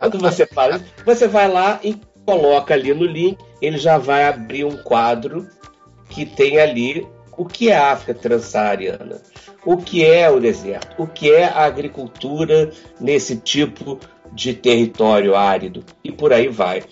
[0.00, 4.64] Quando você fala, você vai lá e coloca ali no link, ele já vai abrir
[4.64, 5.48] um quadro
[6.08, 9.22] que tem ali o que é a África transsaariana,
[9.64, 12.70] o que é o deserto, o que é a agricultura
[13.00, 13.98] nesse tipo
[14.32, 16.82] de território árido e por aí vai.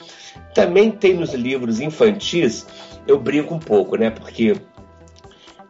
[0.54, 2.66] Também tem nos livros infantis,
[3.06, 4.10] eu brinco um pouco, né?
[4.10, 4.54] Porque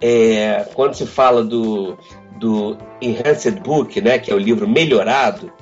[0.00, 1.98] é, quando se fala do,
[2.38, 5.52] do Enhanced Book, né, que é o livro melhorado,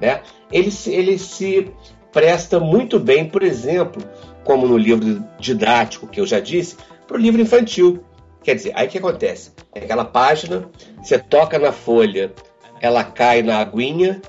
[0.00, 0.20] né,
[0.52, 1.72] ele, se- ele se
[2.12, 4.02] presta muito bem, por exemplo,
[4.44, 6.76] como no livro didático que eu já disse,
[7.06, 8.02] para o livro infantil.
[8.42, 9.52] Quer dizer, aí o que acontece?
[9.74, 10.70] É aquela página,
[11.02, 12.32] você toca na folha,
[12.80, 14.22] ela cai na aguinha,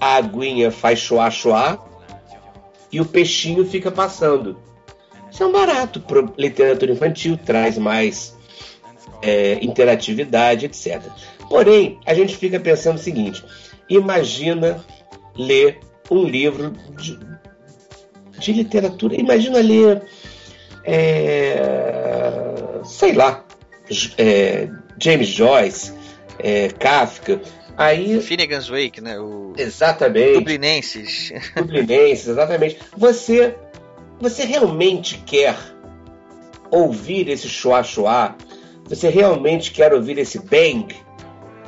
[0.00, 1.78] a aguinha faz choá choá
[2.90, 4.58] e o peixinho fica passando.
[5.34, 8.36] Isso é um barato para literatura infantil, traz mais
[9.20, 11.02] é, interatividade, etc.
[11.48, 13.44] Porém, a gente fica pensando o seguinte:
[13.88, 14.84] imagina
[15.36, 17.18] ler um livro de,
[18.38, 20.02] de literatura, imagina ler,
[20.84, 21.74] é,
[22.84, 23.44] sei lá,
[24.16, 24.68] é,
[25.02, 25.92] James Joyce,
[26.38, 27.40] é, Kafka.
[27.76, 29.18] Aí, Finnegan's Wake, né?
[29.18, 30.34] O exatamente.
[30.34, 31.32] Dublinenses.
[31.56, 32.78] Dublinenses, exatamente.
[32.96, 33.56] Você,
[34.20, 35.56] você realmente quer
[36.70, 38.36] ouvir esse chua-chua?
[38.84, 40.94] Você realmente quer ouvir esse bang?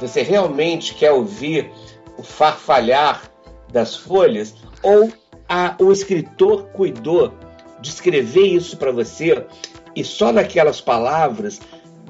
[0.00, 1.70] Você realmente quer ouvir
[2.18, 3.30] o farfalhar
[3.72, 4.54] das folhas?
[4.82, 5.10] Ou
[5.48, 7.32] a- o escritor cuidou
[7.80, 9.46] de escrever isso para você
[9.94, 11.60] e só naquelas palavras,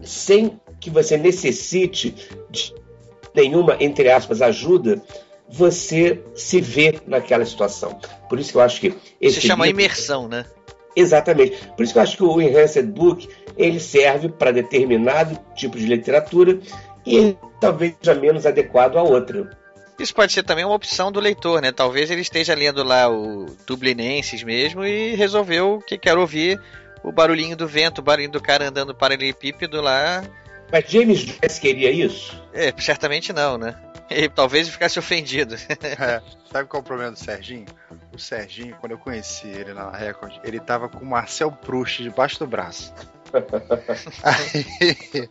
[0.02, 2.14] sem que você necessite
[2.50, 2.74] de
[3.34, 5.02] nenhuma, entre aspas, ajuda,
[5.48, 7.98] você se vê naquela situação.
[8.28, 10.44] Por isso que eu acho que esse Se chama livro- imersão, né?
[10.94, 11.56] Exatamente.
[11.76, 15.86] Por isso que eu acho que o Enhanced Book ele serve para determinado tipo de
[15.86, 16.58] literatura
[17.06, 19.50] e talvez seja menos adequado a outra.
[19.98, 21.72] Isso pode ser também uma opção do leitor, né?
[21.72, 26.60] Talvez ele esteja lendo lá o Dublinenses mesmo e resolveu que quer ouvir
[27.02, 30.22] o barulhinho do vento, o barulhinho do cara andando paralelepípedo lá.
[30.70, 32.40] Mas James Joyce queria isso?
[32.52, 33.74] É, certamente não, né?
[34.10, 35.56] E talvez ficasse ofendido.
[35.98, 37.66] É, sabe qual é o problema do Serginho?
[38.12, 42.38] O Serginho, quando eu conheci ele na Record, ele tava com o Marcel Proust debaixo
[42.38, 42.92] do braço.
[44.22, 45.28] Aí,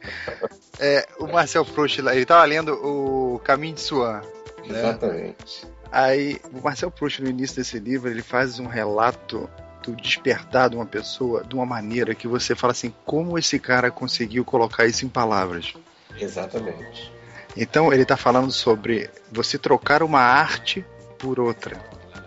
[0.79, 4.21] é, o Marcel Proust, ele tava lendo o Caminho de Swan.
[4.65, 4.79] Né?
[4.79, 5.67] Exatamente.
[5.91, 9.49] Aí, o Marcel Proust, no início desse livro, ele faz um relato
[9.91, 13.91] do despertar de uma pessoa de uma maneira que você fala assim: como esse cara
[13.91, 15.73] conseguiu colocar isso em palavras?
[16.19, 17.13] Exatamente.
[17.57, 20.85] Então, ele está falando sobre você trocar uma arte
[21.17, 21.77] por outra.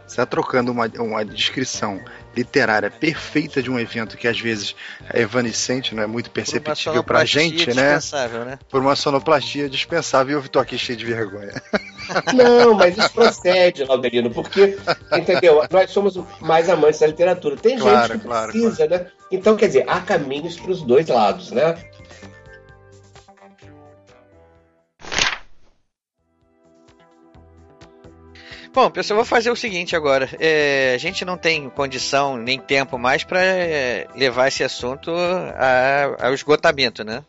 [0.07, 2.03] Você está trocando uma, uma descrição
[2.35, 4.75] literária perfeita de um evento que às vezes
[5.13, 7.99] é evanescente, não é muito perceptível para a gente, né?
[8.47, 8.59] né?
[8.71, 10.39] Por uma sonoplastia dispensável.
[10.39, 11.53] E eu estou aqui cheio de vergonha.
[12.35, 14.79] Não, mas isso procede, Laudelino, porque,
[15.13, 15.63] entendeu?
[15.71, 17.57] Nós somos mais amantes da literatura.
[17.57, 19.07] Tem Claro, gente que claro, precisa, né?
[19.31, 21.75] Então, quer dizer, há caminhos para os dois lados, né?
[28.73, 30.29] Bom, pessoal, eu vou fazer o seguinte agora.
[30.39, 33.41] É, a gente não tem condição nem tempo mais para
[34.15, 35.11] levar esse assunto
[35.57, 37.25] a- ao esgotamento, né?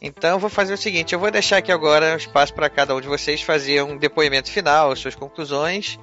[0.00, 3.00] Então eu vou fazer o seguinte: eu vou deixar aqui agora espaço para cada um
[3.00, 5.98] de vocês fazer um depoimento final, suas conclusões.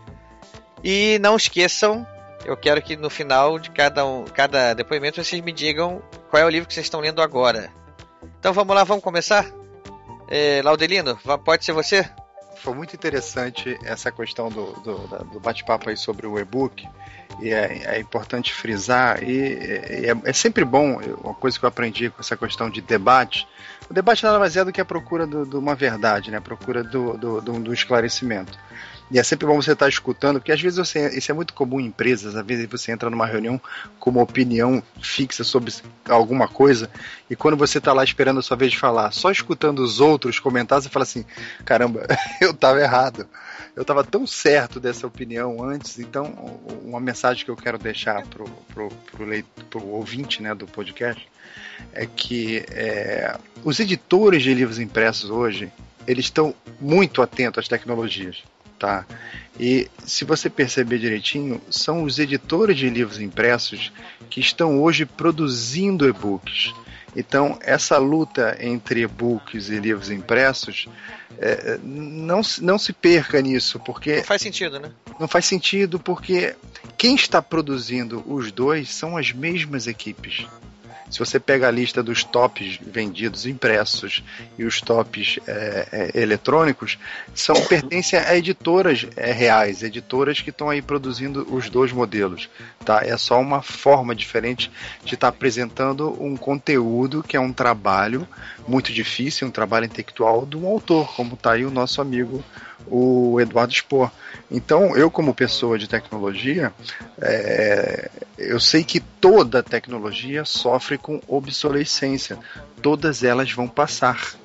[0.84, 2.06] E não esqueçam,
[2.46, 6.46] eu quero que no final de cada, um, cada depoimento vocês me digam qual é
[6.46, 7.72] o livro que vocês estão lendo agora.
[8.40, 9.46] Então vamos lá, vamos começar?
[10.28, 12.08] É, Laudelino, pode ser você?
[12.58, 16.88] Foi muito interessante essa questão do, do, do bate-papo aí sobre o e-book.
[17.42, 22.10] E é, é importante frisar, e, é, é sempre bom, uma coisa que eu aprendi
[22.10, 23.48] com essa questão de debate.
[23.90, 26.38] O debate nada mais é do que a procura de uma verdade, né?
[26.38, 28.58] a procura do, do, do, do esclarecimento.
[29.12, 31.80] E é sempre bom você estar escutando, porque às vezes você, isso é muito comum
[31.80, 33.62] em empresas, às vezes você entra numa reunião
[34.00, 35.72] com uma opinião fixa sobre
[36.10, 36.90] alguma coisa,
[37.30, 40.40] e quando você está lá esperando a sua vez de falar, só escutando os outros
[40.40, 41.24] comentar, você fala assim,
[41.64, 42.08] caramba,
[42.42, 43.28] eu estava errado.
[43.76, 46.26] Eu estava tão certo dessa opinião antes, então
[46.84, 51.28] uma mensagem que eu quero deixar pro, pro, pro, leit- pro ouvinte né, do podcast
[51.94, 55.72] é que é, os editores de livros impressos hoje,
[56.08, 58.44] eles estão muito atentos às tecnologias
[58.78, 59.06] tá?
[59.58, 63.90] E se você perceber direitinho, são os editores de livros impressos
[64.30, 66.74] que estão hoje produzindo e-books.
[67.16, 70.90] Então, essa luta entre e-books e livros impressos,
[71.40, 74.92] é, não, se- não se perca nisso, porque Não faz sentido, né?
[75.18, 76.54] não faz sentido, porque
[76.98, 80.46] quem está produzindo os dois são as mesmas equipes.
[81.10, 84.24] Se você pega a lista dos tops vendidos impressos
[84.58, 86.98] e os tops é, é, eletrônicos,
[87.34, 92.50] são pertencem a editoras é, reais, editoras que estão aí produzindo os dois modelos.
[92.84, 93.02] Tá?
[93.06, 94.72] É só uma forma diferente
[95.04, 98.28] de estar apresentando um conteúdo que é um trabalho
[98.68, 102.44] muito difícil, um trabalho intelectual de um autor, como está aí o nosso amigo
[102.88, 104.12] o Eduardo Spohr.
[104.50, 106.72] Então, eu como pessoa de tecnologia,
[107.22, 112.38] é, eu sei que toda tecnologia sofre com obsolescência.
[112.82, 114.36] Todas elas vão passar.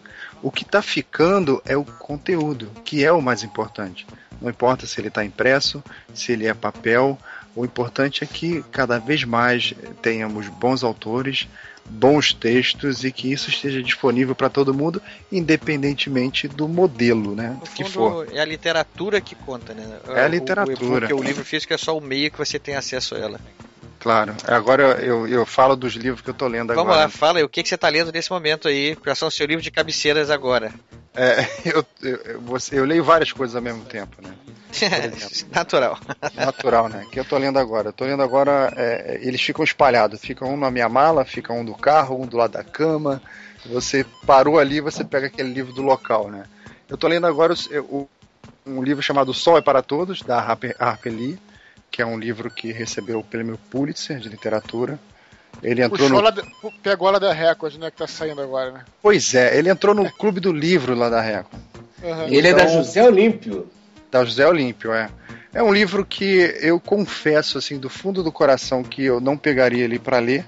[0.43, 4.07] O que está ficando é o conteúdo, que é o mais importante.
[4.41, 5.83] Não importa se ele está impresso,
[6.15, 7.19] se ele é papel,
[7.55, 11.49] o importante é que cada vez mais tenhamos bons autores,
[11.91, 17.57] bons textos e que isso esteja disponível para todo mundo, independentemente do modelo, né?
[17.61, 18.29] No que fundo, for.
[18.33, 19.85] é a literatura que conta, né?
[20.09, 20.79] É a O- literatura.
[20.85, 23.41] O, e-book, o livro físico é só o meio que você tem acesso a ela.
[23.99, 24.35] Claro.
[24.47, 27.03] Agora eu, eu falo dos livros que eu tô lendo Vamos agora.
[27.05, 28.97] lá, fala aí, o que, que você está lendo nesse momento aí?
[28.97, 30.73] Quais são os seus livros de cabeceiras agora?
[31.15, 34.31] É, eu, eu, eu, eu leio várias coisas ao mesmo tempo, né?
[35.53, 35.99] Natural.
[36.35, 37.07] Natural, né?
[37.11, 37.89] Que eu tô lendo agora.
[37.89, 40.21] Eu tô lendo agora, é, eles ficam espalhados.
[40.21, 43.21] Fica um na minha mala, fica um do carro, um do lado da cama.
[43.67, 46.45] Você parou ali, você pega aquele livro do local, né?
[46.89, 47.55] Eu tô lendo agora
[47.91, 48.09] o-
[48.67, 51.39] um livro chamado Sol é para Todos, da Harper, Harper Lee,
[51.91, 54.99] que é um livro que recebeu o prêmio Pulitzer de literatura.
[55.63, 56.21] Ele entrou Puxou no...
[56.25, 56.45] lá, da-
[56.83, 57.91] pegou lá da Record, né?
[57.91, 58.85] Que tá saindo agora, né?
[59.03, 61.61] Pois é, ele entrou no clube do livro lá da Record.
[62.03, 62.27] Aham.
[62.29, 63.69] Ele é da Então- José Olímpio.
[64.11, 65.11] Da José Olímpio, é.
[65.53, 69.85] É um livro que eu confesso, assim, do fundo do coração, que eu não pegaria
[69.85, 70.45] ele para ler.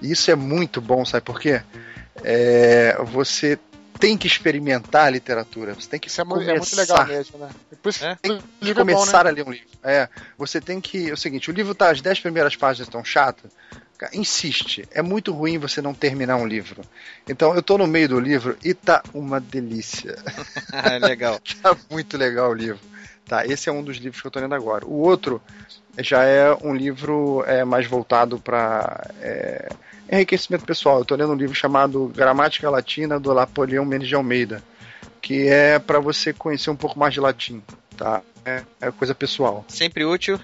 [0.00, 1.60] E isso é muito bom, sabe por quê?
[2.22, 3.58] É, você
[3.98, 5.74] tem que experimentar a literatura.
[5.74, 6.52] Você tem que Isso é, mu- começar.
[6.52, 7.50] é muito legal mesmo, né?
[7.86, 8.12] Isso É?
[8.14, 9.30] o Tem que livro é bom, começar né?
[9.30, 9.68] a ler um livro.
[9.84, 11.10] É, você tem que.
[11.10, 13.50] É o seguinte, o livro tá, as 10 primeiras páginas estão chatas.
[14.14, 14.88] Insiste.
[14.90, 16.80] É muito ruim você não terminar um livro.
[17.28, 20.16] Então eu tô no meio do livro e tá uma delícia.
[20.72, 21.38] Ah, legal.
[21.60, 22.80] tá muito legal o livro.
[23.30, 24.84] Tá, esse é um dos livros que eu tô lendo agora.
[24.84, 25.40] O outro
[26.00, 29.08] já é um livro é, mais voltado para
[30.10, 30.98] enriquecimento pessoal.
[30.98, 34.60] Eu tô lendo um livro chamado Gramática Latina do Napoleão Mendes de Almeida,
[35.22, 37.62] que é para você conhecer um pouco mais de latim,
[37.96, 38.20] tá?
[38.44, 39.64] É, é coisa pessoal.
[39.68, 40.38] Sempre útil.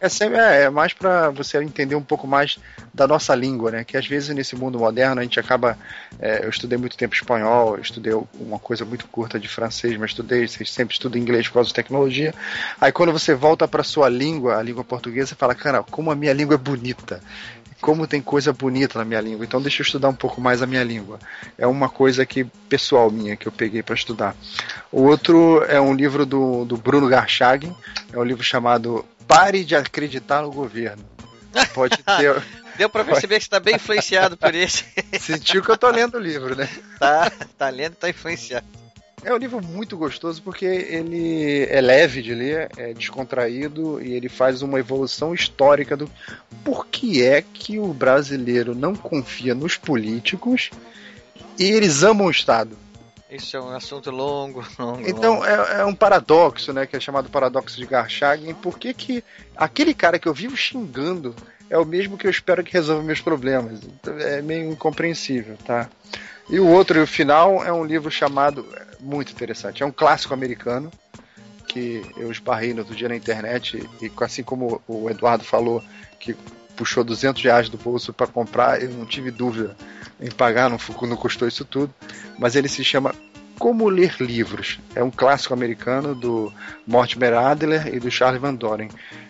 [0.00, 2.58] É, sempre, é, é mais para você entender um pouco mais
[2.94, 3.84] da nossa língua, né?
[3.84, 5.76] Que às vezes nesse mundo moderno a gente acaba.
[6.20, 10.10] é, eu estudei muito tempo espanhol, eu estudei uma coisa muito curta de francês, mas
[10.10, 12.34] estudei, você sempre estuda inglês por causa de tecnologia.
[12.80, 16.16] Aí quando você volta para sua língua, a língua portuguesa, você fala, cara, como a
[16.16, 17.20] minha língua é bonita.
[17.80, 20.66] Como tem coisa bonita na minha língua, então deixa eu estudar um pouco mais a
[20.66, 21.18] minha língua.
[21.56, 24.34] É uma coisa que pessoal minha que eu peguei para estudar.
[24.90, 27.74] O outro é um livro do, do Bruno Garchagin,
[28.12, 31.04] é um livro chamado Pare de Acreditar no Governo.
[31.72, 32.42] Pode ter.
[32.76, 34.84] Deu pra perceber que você tá bem influenciado por esse.
[35.20, 36.68] Sentiu que eu tô lendo o livro, né?
[36.98, 38.66] Tá, tá lendo, tá influenciado.
[39.28, 44.26] É um livro muito gostoso porque ele é leve de ler, é descontraído e ele
[44.26, 46.10] faz uma evolução histórica do
[46.64, 50.70] por que é que o brasileiro não confia nos políticos
[51.58, 52.74] e eles amam o Estado.
[53.30, 55.06] Isso é um assunto longo, longo.
[55.06, 55.44] Então longo.
[55.44, 56.86] é, é um paradoxo, né?
[56.86, 58.54] Que é chamado paradoxo de Garchagin.
[58.54, 59.22] Por que, que
[59.54, 61.36] aquele cara que eu vivo xingando
[61.68, 63.80] é o mesmo que eu espero que resolva meus problemas?
[63.84, 65.86] Então, é meio incompreensível, tá?
[66.50, 68.66] E o outro, e o final, é um livro chamado.
[68.74, 69.82] é Muito interessante.
[69.82, 70.90] É um clássico americano
[71.68, 75.84] que eu esbarrei no outro dia na internet e assim como o Eduardo falou
[76.18, 76.34] que
[76.74, 79.76] puxou 200 reais do bolso para comprar, eu não tive dúvida
[80.20, 81.92] em pagar, não, não custou isso tudo,
[82.38, 83.14] mas ele se chama
[83.58, 84.80] Como Ler Livros.
[84.94, 86.52] É um clássico americano do
[86.86, 88.88] Mortimer Adler e do Charles Van Doren.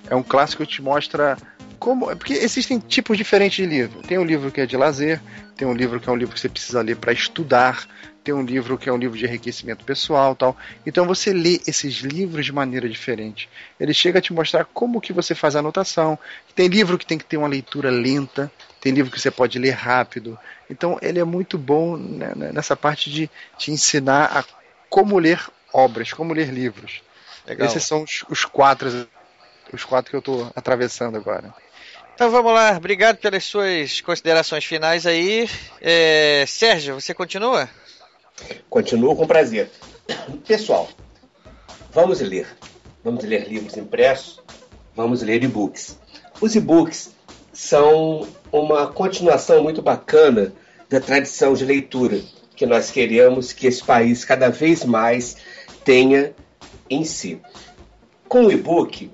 [0.09, 1.37] É um clássico que te mostra
[1.79, 2.11] como.
[2.11, 4.03] é Porque existem tipos diferentes de livro.
[4.03, 5.21] Tem um livro que é de lazer,
[5.57, 7.87] tem um livro que é um livro que você precisa ler para estudar,
[8.23, 10.57] tem um livro que é um livro de enriquecimento pessoal tal.
[10.85, 13.49] Então você lê esses livros de maneira diferente.
[13.81, 16.19] Ele chega a te mostrar como que você faz a anotação.
[16.55, 19.71] Tem livro que tem que ter uma leitura lenta, tem livro que você pode ler
[19.71, 20.39] rápido.
[20.69, 24.45] Então ele é muito bom né, né, nessa parte de te ensinar a
[24.91, 25.41] como ler
[25.73, 27.03] obras, como ler livros.
[27.47, 27.67] Legal.
[27.67, 29.09] Esses são os, os quatro
[29.73, 31.55] os quatro que eu estou atravessando agora.
[32.19, 35.49] Então vamos lá, obrigado pelas suas considerações finais aí.
[35.81, 37.71] É, Sérgio, você continua?
[38.69, 39.71] Continuo com prazer.
[40.45, 40.89] Pessoal,
[41.93, 42.49] vamos ler.
[43.05, 44.43] Vamos ler livros impressos,
[44.97, 45.97] vamos ler e-books.
[46.41, 47.15] Os e-books
[47.53, 50.53] são uma continuação muito bacana
[50.91, 52.21] da tradição de leitura
[52.57, 55.37] que nós queremos que esse país cada vez mais
[55.85, 56.35] tenha
[56.91, 57.41] em si.
[58.29, 59.09] Com o e-book,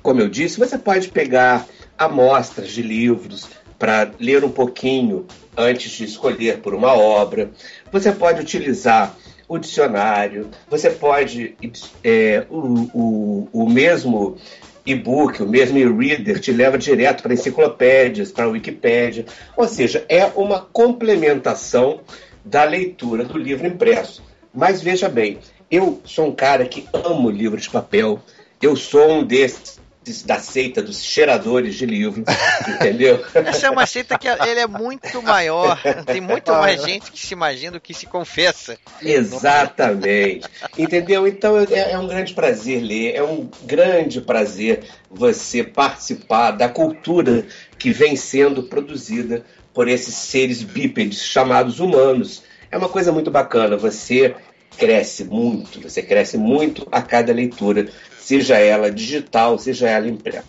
[0.00, 1.66] como eu disse, você pode pegar
[1.98, 5.26] amostras de livros para ler um pouquinho
[5.56, 7.50] antes de escolher por uma obra.
[7.92, 9.14] Você pode utilizar
[9.48, 11.56] o dicionário, você pode.
[12.02, 12.58] é, o,
[12.92, 14.36] o, o mesmo
[14.84, 19.26] e-book, o mesmo e-reader te leva direto para enciclopédias, para a Wikipédia.
[19.56, 22.00] Ou seja, é uma complementação
[22.44, 24.22] da leitura do livro impresso.
[24.54, 25.38] Mas veja bem,
[25.70, 28.20] eu sou um cara que amo livro de papel.
[28.62, 29.80] Eu sou um desses
[30.24, 32.24] da seita dos cheiradores de livro,
[32.68, 33.24] entendeu?
[33.34, 35.80] Essa é uma seita que ele é muito maior.
[36.04, 38.78] Tem muito mais gente que se imagina do que se confessa.
[39.02, 40.48] Exatamente.
[40.78, 41.26] Entendeu?
[41.26, 47.46] Então é, é um grande prazer ler, é um grande prazer você participar da cultura
[47.78, 49.44] que vem sendo produzida
[49.74, 52.42] por esses seres bípedes chamados humanos.
[52.70, 53.76] É uma coisa muito bacana.
[53.76, 54.34] Você
[54.76, 57.88] cresce muito, você cresce muito a cada leitura,
[58.26, 60.44] seja ela digital, seja ela impressa.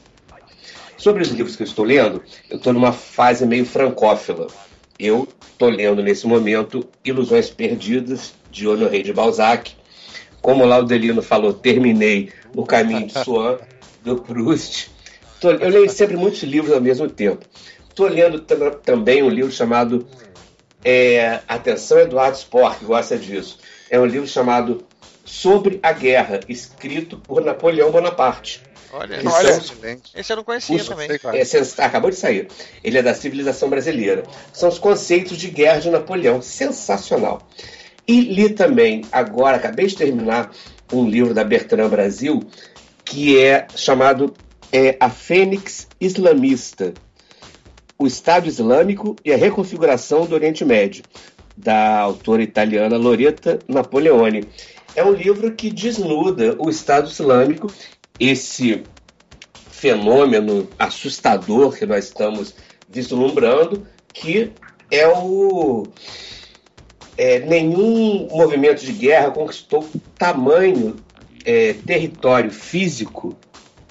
[0.97, 4.47] Sobre os livros que eu estou lendo, eu estou numa fase meio francófila.
[4.97, 9.73] Eu estou lendo nesse momento Ilusões Perdidas, de Honoré de Balzac.
[10.41, 13.57] Como lá o Delino falou, terminei No Caminho de Swan,
[14.03, 14.89] do Proust.
[15.39, 17.45] Tô- eu leio sempre muitos livros ao mesmo tempo.
[17.87, 20.07] Estou lendo tam- também um livro chamado
[20.83, 23.59] é, Atenção Eduardo Sport, que gosta disso.
[23.89, 24.83] É um livro chamado
[25.29, 28.61] Sobre a Guerra, escrito por Napoleão Bonaparte.
[28.93, 29.73] Olha, Que olha os-
[30.15, 31.09] esse eu não conhecia os- também.
[31.33, 32.47] é sens- acabou de sair.
[32.81, 34.23] Ele é da civilização brasileira.
[34.53, 36.41] São os conceitos de guerra de Napoleão.
[36.41, 37.45] Sensacional.
[38.07, 40.51] E li também, agora, acabei de terminar
[40.93, 42.41] um livro da Bertrand Brasil,
[43.03, 44.33] que é chamado
[44.71, 46.93] é, A Fênix Islamista.
[47.99, 51.03] O Estado Islâmico e a Reconfiguração do Oriente Médio.
[51.59, 54.43] da autora italiana Loretta Napoleone.
[54.97, 57.71] É um livro que desnuda o Estado Islâmico,
[58.19, 58.81] esse
[59.69, 62.55] fenômeno assustador que nós estamos
[62.89, 64.51] vislumbrando, que
[64.89, 65.85] é o.
[67.15, 69.87] É, nenhum movimento de guerra conquistou
[70.17, 70.95] tamanho
[71.45, 73.37] é, território físico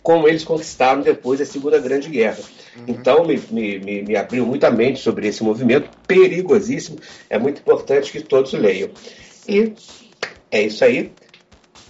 [0.03, 2.39] como eles conquistaram depois da Segunda Grande Guerra.
[2.77, 2.85] Uhum.
[2.89, 6.99] Então, me, me, me, abriu muita mente sobre esse movimento perigosíssimo.
[7.31, 8.91] É muito importante que todos leiam.
[9.49, 9.73] E
[10.51, 11.13] é isso aí.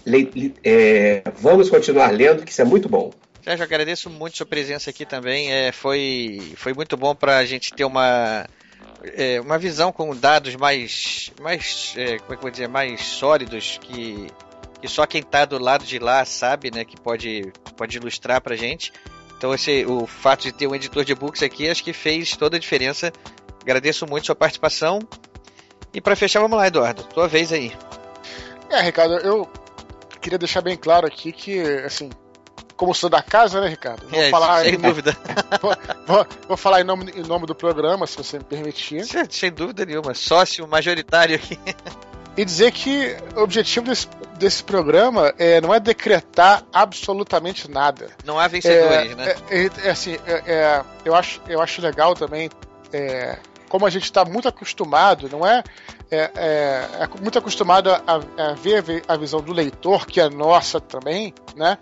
[0.05, 3.11] Le, le, é, vamos continuar lendo, que isso é muito bom.
[3.43, 5.53] Sérgio, agradeço muito sua presença aqui também.
[5.53, 8.47] É, foi, foi muito bom para a gente ter uma,
[9.15, 13.79] é, uma visão com dados mais, mais é, como é que vou dizer, mais sólidos
[13.81, 14.27] que,
[14.81, 18.57] que só quem está do lado de lá sabe, né, que pode, pode ilustrar para
[18.57, 18.93] gente.
[19.39, 22.57] Então esse, o fato de ter um editor de books aqui acho que fez toda
[22.57, 23.13] a diferença.
[23.63, 24.99] Agradeço muito sua participação.
[25.93, 27.05] E para fechar, vamos lá, Eduardo.
[27.05, 27.73] Tua vez aí.
[28.71, 29.49] É, Ricardo, eu
[30.21, 32.11] queria deixar bem claro aqui que, assim,
[32.77, 34.07] como sou da casa, né, Ricardo?
[34.09, 35.17] Vou é, falar sem em, dúvida.
[35.61, 39.05] Vou, vou, vou, falar em nome, em nome do programa, se você me permitir.
[39.05, 40.13] Sem, sem dúvida nenhuma.
[40.15, 41.59] Sócio majoritário aqui.
[42.37, 44.07] E dizer que o objetivo desse,
[44.39, 48.11] desse programa é, não é decretar absolutamente nada.
[48.25, 49.35] Não há vencedores, é, né?
[49.49, 52.51] É, é, é assim, é, é, eu, acho, eu acho legal também
[53.69, 55.63] como a gente está muito acostumado, não é?
[56.11, 60.81] É, é, é muito acostumado a, a, ver a visão do leitor, que é nossa
[60.81, 61.79] também, né?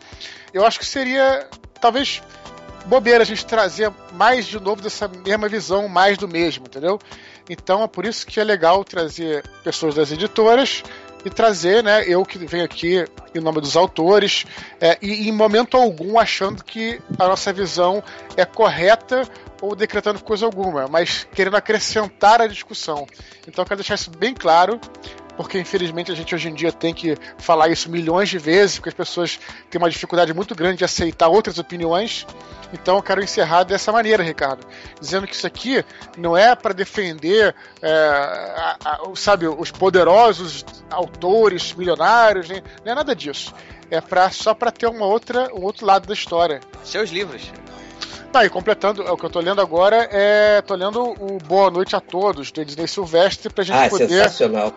[0.52, 1.46] Eu acho que seria,
[1.80, 2.22] talvez,
[2.86, 6.98] bobeira a gente trazer mais de novo dessa mesma visão, mais do mesmo, entendeu?
[7.48, 10.82] Então é por isso que é legal trazer pessoas das editoras
[11.24, 13.04] e trazer, né, eu que venho aqui
[13.34, 14.44] em nome dos autores,
[14.78, 18.04] é, e em momento algum achando que a nossa visão
[18.36, 19.26] é correta
[19.64, 23.06] ou decretando coisa alguma, mas querendo acrescentar a discussão.
[23.48, 24.78] Então eu quero deixar isso bem claro,
[25.38, 28.90] porque infelizmente a gente hoje em dia tem que falar isso milhões de vezes, porque
[28.90, 29.40] as pessoas
[29.70, 32.26] têm uma dificuldade muito grande de aceitar outras opiniões.
[32.74, 34.66] Então eu quero encerrar dessa maneira, Ricardo,
[35.00, 35.82] dizendo que isso aqui
[36.18, 42.94] não é para defender, é, a, a, sabe, os poderosos autores milionários, nem, não é
[42.94, 43.54] nada disso.
[43.90, 46.60] É pra, só para ter uma outra, um outro lado da história.
[46.82, 47.50] Seus livros.
[48.35, 50.61] Tá, e completando, é o que eu tô lendo agora é.
[50.61, 54.09] tô lendo o Boa Noite a Todos, do Disney Silvestre, pra gente ah, poder.
[54.09, 54.72] Sensacional.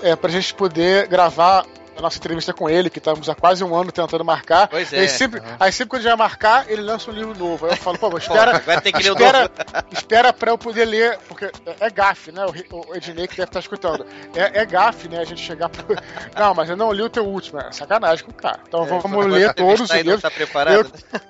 [0.00, 1.66] É, pra gente poder gravar
[2.00, 4.68] a nossa entrevista com ele, que estamos há quase um ano tentando marcar.
[4.68, 5.00] Pois é.
[5.00, 5.56] Aí sempre, uhum.
[5.60, 7.66] aí sempre quando ele vai marcar, ele lança um livro novo.
[7.66, 8.56] Aí eu falo, pô, espera.
[8.56, 9.86] Agora tem que ler espera, o novo.
[9.92, 12.44] espera pra eu poder ler, porque é, é gafe, né?
[12.46, 14.06] O, Ednei que deve estar escutando.
[14.34, 15.20] É, é gafe, né?
[15.20, 15.96] A gente chegar pro.
[16.34, 17.60] Não, mas eu não li o teu último.
[17.60, 18.60] É sacanagem com o cara.
[18.66, 20.22] Então é, vamos ler todos os livros.
[20.22, 21.20] Tá preparado, eu?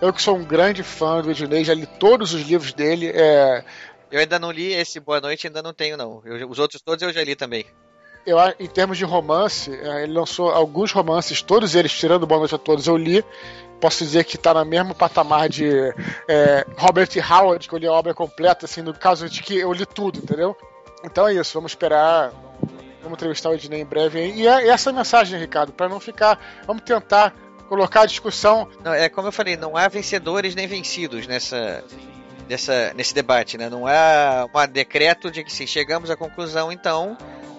[0.00, 3.10] Eu que sou um grande fã do Ednei, já li todos os livros dele.
[3.12, 3.64] É...
[4.10, 6.22] Eu ainda não li esse Boa Noite, ainda não tenho, não.
[6.24, 7.66] Eu, os outros todos eu já li também.
[8.28, 12.54] Eu, em termos de romance, é, ele lançou alguns romances, todos eles, tirando Boa Noite
[12.54, 13.24] a Todos, eu li.
[13.80, 15.70] Posso dizer que está no mesmo patamar de
[16.28, 19.72] é, Robert Howard, que eu li a obra completa, assim, no caso de que eu
[19.72, 20.56] li tudo, entendeu?
[21.04, 22.32] Então é isso, vamos esperar
[23.02, 24.32] Vamos entrevistar o Ednei em breve.
[24.32, 26.38] E é essa mensagem, Ricardo, para não ficar.
[26.66, 27.34] Vamos tentar
[27.68, 28.68] colocar a discussão.
[28.84, 31.84] Não, é como eu falei, não há vencedores nem vencidos nessa,
[32.48, 33.68] nessa, nesse debate, né?
[33.70, 37.16] Não há um decreto de que se chegamos à conclusão, então,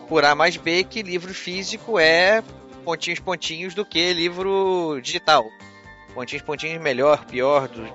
[0.10, 2.44] por A mais B, que livro físico é
[2.84, 5.46] pontinhos pontinhos do que livro digital.
[6.16, 7.88] Pontinhos pontinhos melhor, pior, do,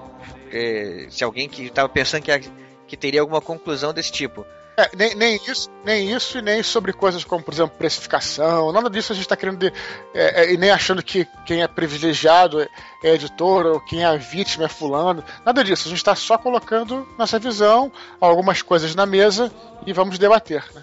[0.53, 2.53] é, se alguém que estava pensando que,
[2.87, 4.47] que teria alguma conclusão desse tipo.
[4.77, 8.73] É, nem, nem, isso, nem isso e nem sobre coisas como, por exemplo, precificação.
[8.73, 9.59] Nada disso a gente está querendo.
[9.59, 9.73] De,
[10.15, 12.69] é, é, e nem achando que quem é privilegiado é,
[13.05, 15.23] editor ou quem é vítima é fulano.
[15.45, 15.87] Nada disso.
[15.87, 17.91] A gente está só colocando nossa visão,
[18.21, 19.53] algumas coisas na mesa
[19.87, 20.65] e vamos debater.
[20.75, 20.83] Né?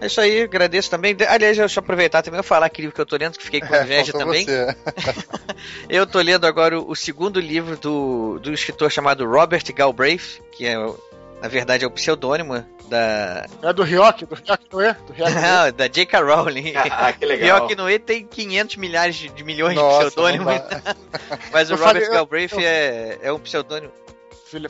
[0.00, 1.14] É isso aí, agradeço também.
[1.28, 3.60] Aliás, deixa eu aproveitar também e falar aquele livro que eu tô lendo, que fiquei
[3.62, 4.46] com é, inveja é, também.
[5.88, 10.66] eu tô lendo agora o, o, segundo livro do, do escritor chamado Robert Galbraith, que
[10.66, 10.74] é,
[11.42, 13.46] na verdade, é o pseudônimo da.
[13.62, 14.92] É do Ryok, do Ryok Noe?
[15.06, 16.20] Do Ryok Não, da J.K.
[16.20, 16.72] Rowling.
[16.76, 17.60] Ah, que legal.
[17.60, 20.54] Ryok Noe tem 500 milhares de, de milhões Nossa, de pseudônimos.
[21.52, 23.92] Mas o Robert falei, Galbraith eu, eu, é, é um pseudônimo.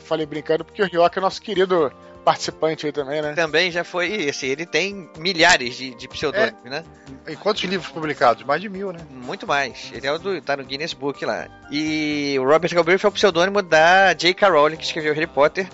[0.01, 1.91] Falei brincando porque o Ryok é nosso querido
[2.23, 3.33] participante aí também, né?
[3.33, 6.69] Também já foi, assim, ele tem milhares de, de pseudônimos, é.
[6.69, 6.83] né?
[7.27, 8.43] E quantos livros publicados?
[8.43, 8.99] Mais de mil, né?
[9.09, 9.91] Muito mais.
[9.93, 11.47] Ele é o do, tá no Guinness Book lá.
[11.71, 14.49] E o Robert Galbraith é o pseudônimo da J.K.
[14.49, 15.67] Rowling, que escreveu Harry Potter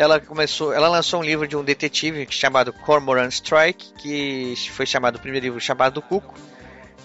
[0.00, 5.16] ela começou, ela lançou um livro de um detetive chamado Cormoran Strike, que foi chamado
[5.16, 6.34] o primeiro livro chamado Cuco.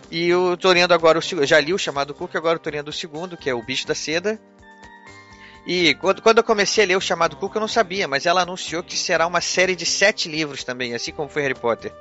[0.10, 2.88] E eu tô lendo agora o já li o chamado Cuco, agora eu tô lendo
[2.88, 4.40] o segundo, que é o Bicho da Seda.
[5.66, 8.42] E quando, quando eu comecei a ler o chamado Cuco, eu não sabia, mas ela
[8.42, 11.92] anunciou que será uma série de sete livros também, assim como foi Harry Potter.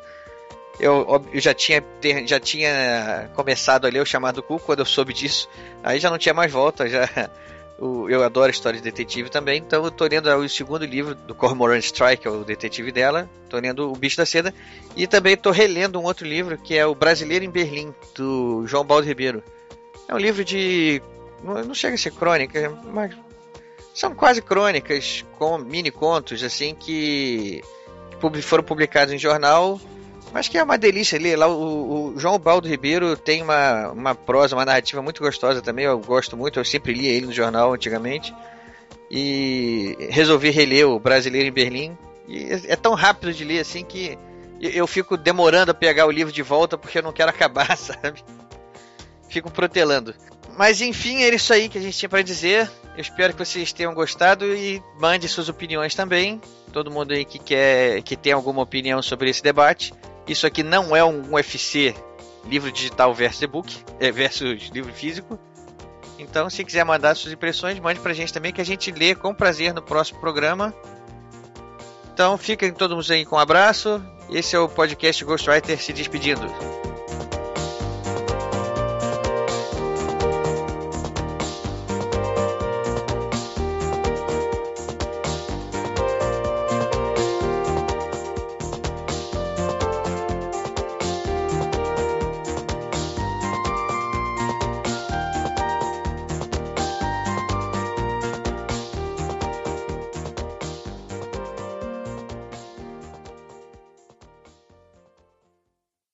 [0.79, 1.83] Eu, eu já, tinha,
[2.27, 5.49] já tinha começado a ler o chamado Cuco quando eu soube disso.
[5.83, 7.09] Aí já não tinha mais volta, já.
[7.77, 11.77] Eu adoro histórias de detetive também, então eu tô lendo o segundo livro do Cormoran
[11.79, 13.29] Strike, é o detetive dela.
[13.49, 14.55] Tô lendo O Bicho da Seda.
[14.97, 18.85] E também tô relendo um outro livro, que é O Brasileiro em Berlim, do João
[18.85, 19.43] Baldo Ribeiro.
[20.09, 21.03] É um livro de.
[21.43, 23.13] Não, não chega a ser crônica, mas
[23.95, 27.63] são quase crônicas com mini contos assim que
[28.43, 29.81] foram publicados em jornal
[30.35, 31.37] mas que é uma delícia ler.
[31.37, 35.85] Lá, o, o, João Baldo Ribeiro tem uma, uma prosa, uma narrativa muito gostosa também.
[35.85, 38.35] Eu gosto muito, eu sempre li ele no jornal antigamente.
[39.09, 41.97] E resolvi reler o Brasileiro em Berlim.
[42.27, 44.19] E é, é tão rápido de ler assim que
[44.61, 48.25] eu fico demorando a pegar o livro de volta porque eu não quero acabar, sabe?
[49.29, 50.17] Fico protelando.
[50.59, 52.69] Mas enfim, é isso aí que a gente tinha para dizer.
[52.95, 56.41] Eu espero que vocês tenham gostado e mande suas opiniões também.
[56.73, 59.93] Todo mundo aí que quer que tem alguma opinião sobre esse debate.
[60.27, 61.95] Isso aqui não é um UFC
[62.47, 65.39] livro digital versus e-book, é, versus livro físico.
[66.19, 69.35] Então, se quiser mandar suas impressões, mande pra gente também, que a gente lê com
[69.35, 70.73] prazer no próximo programa.
[72.13, 74.01] Então, fiquem todos aí com um abraço.
[74.31, 76.45] Esse é o podcast Ghostwriter se despedindo.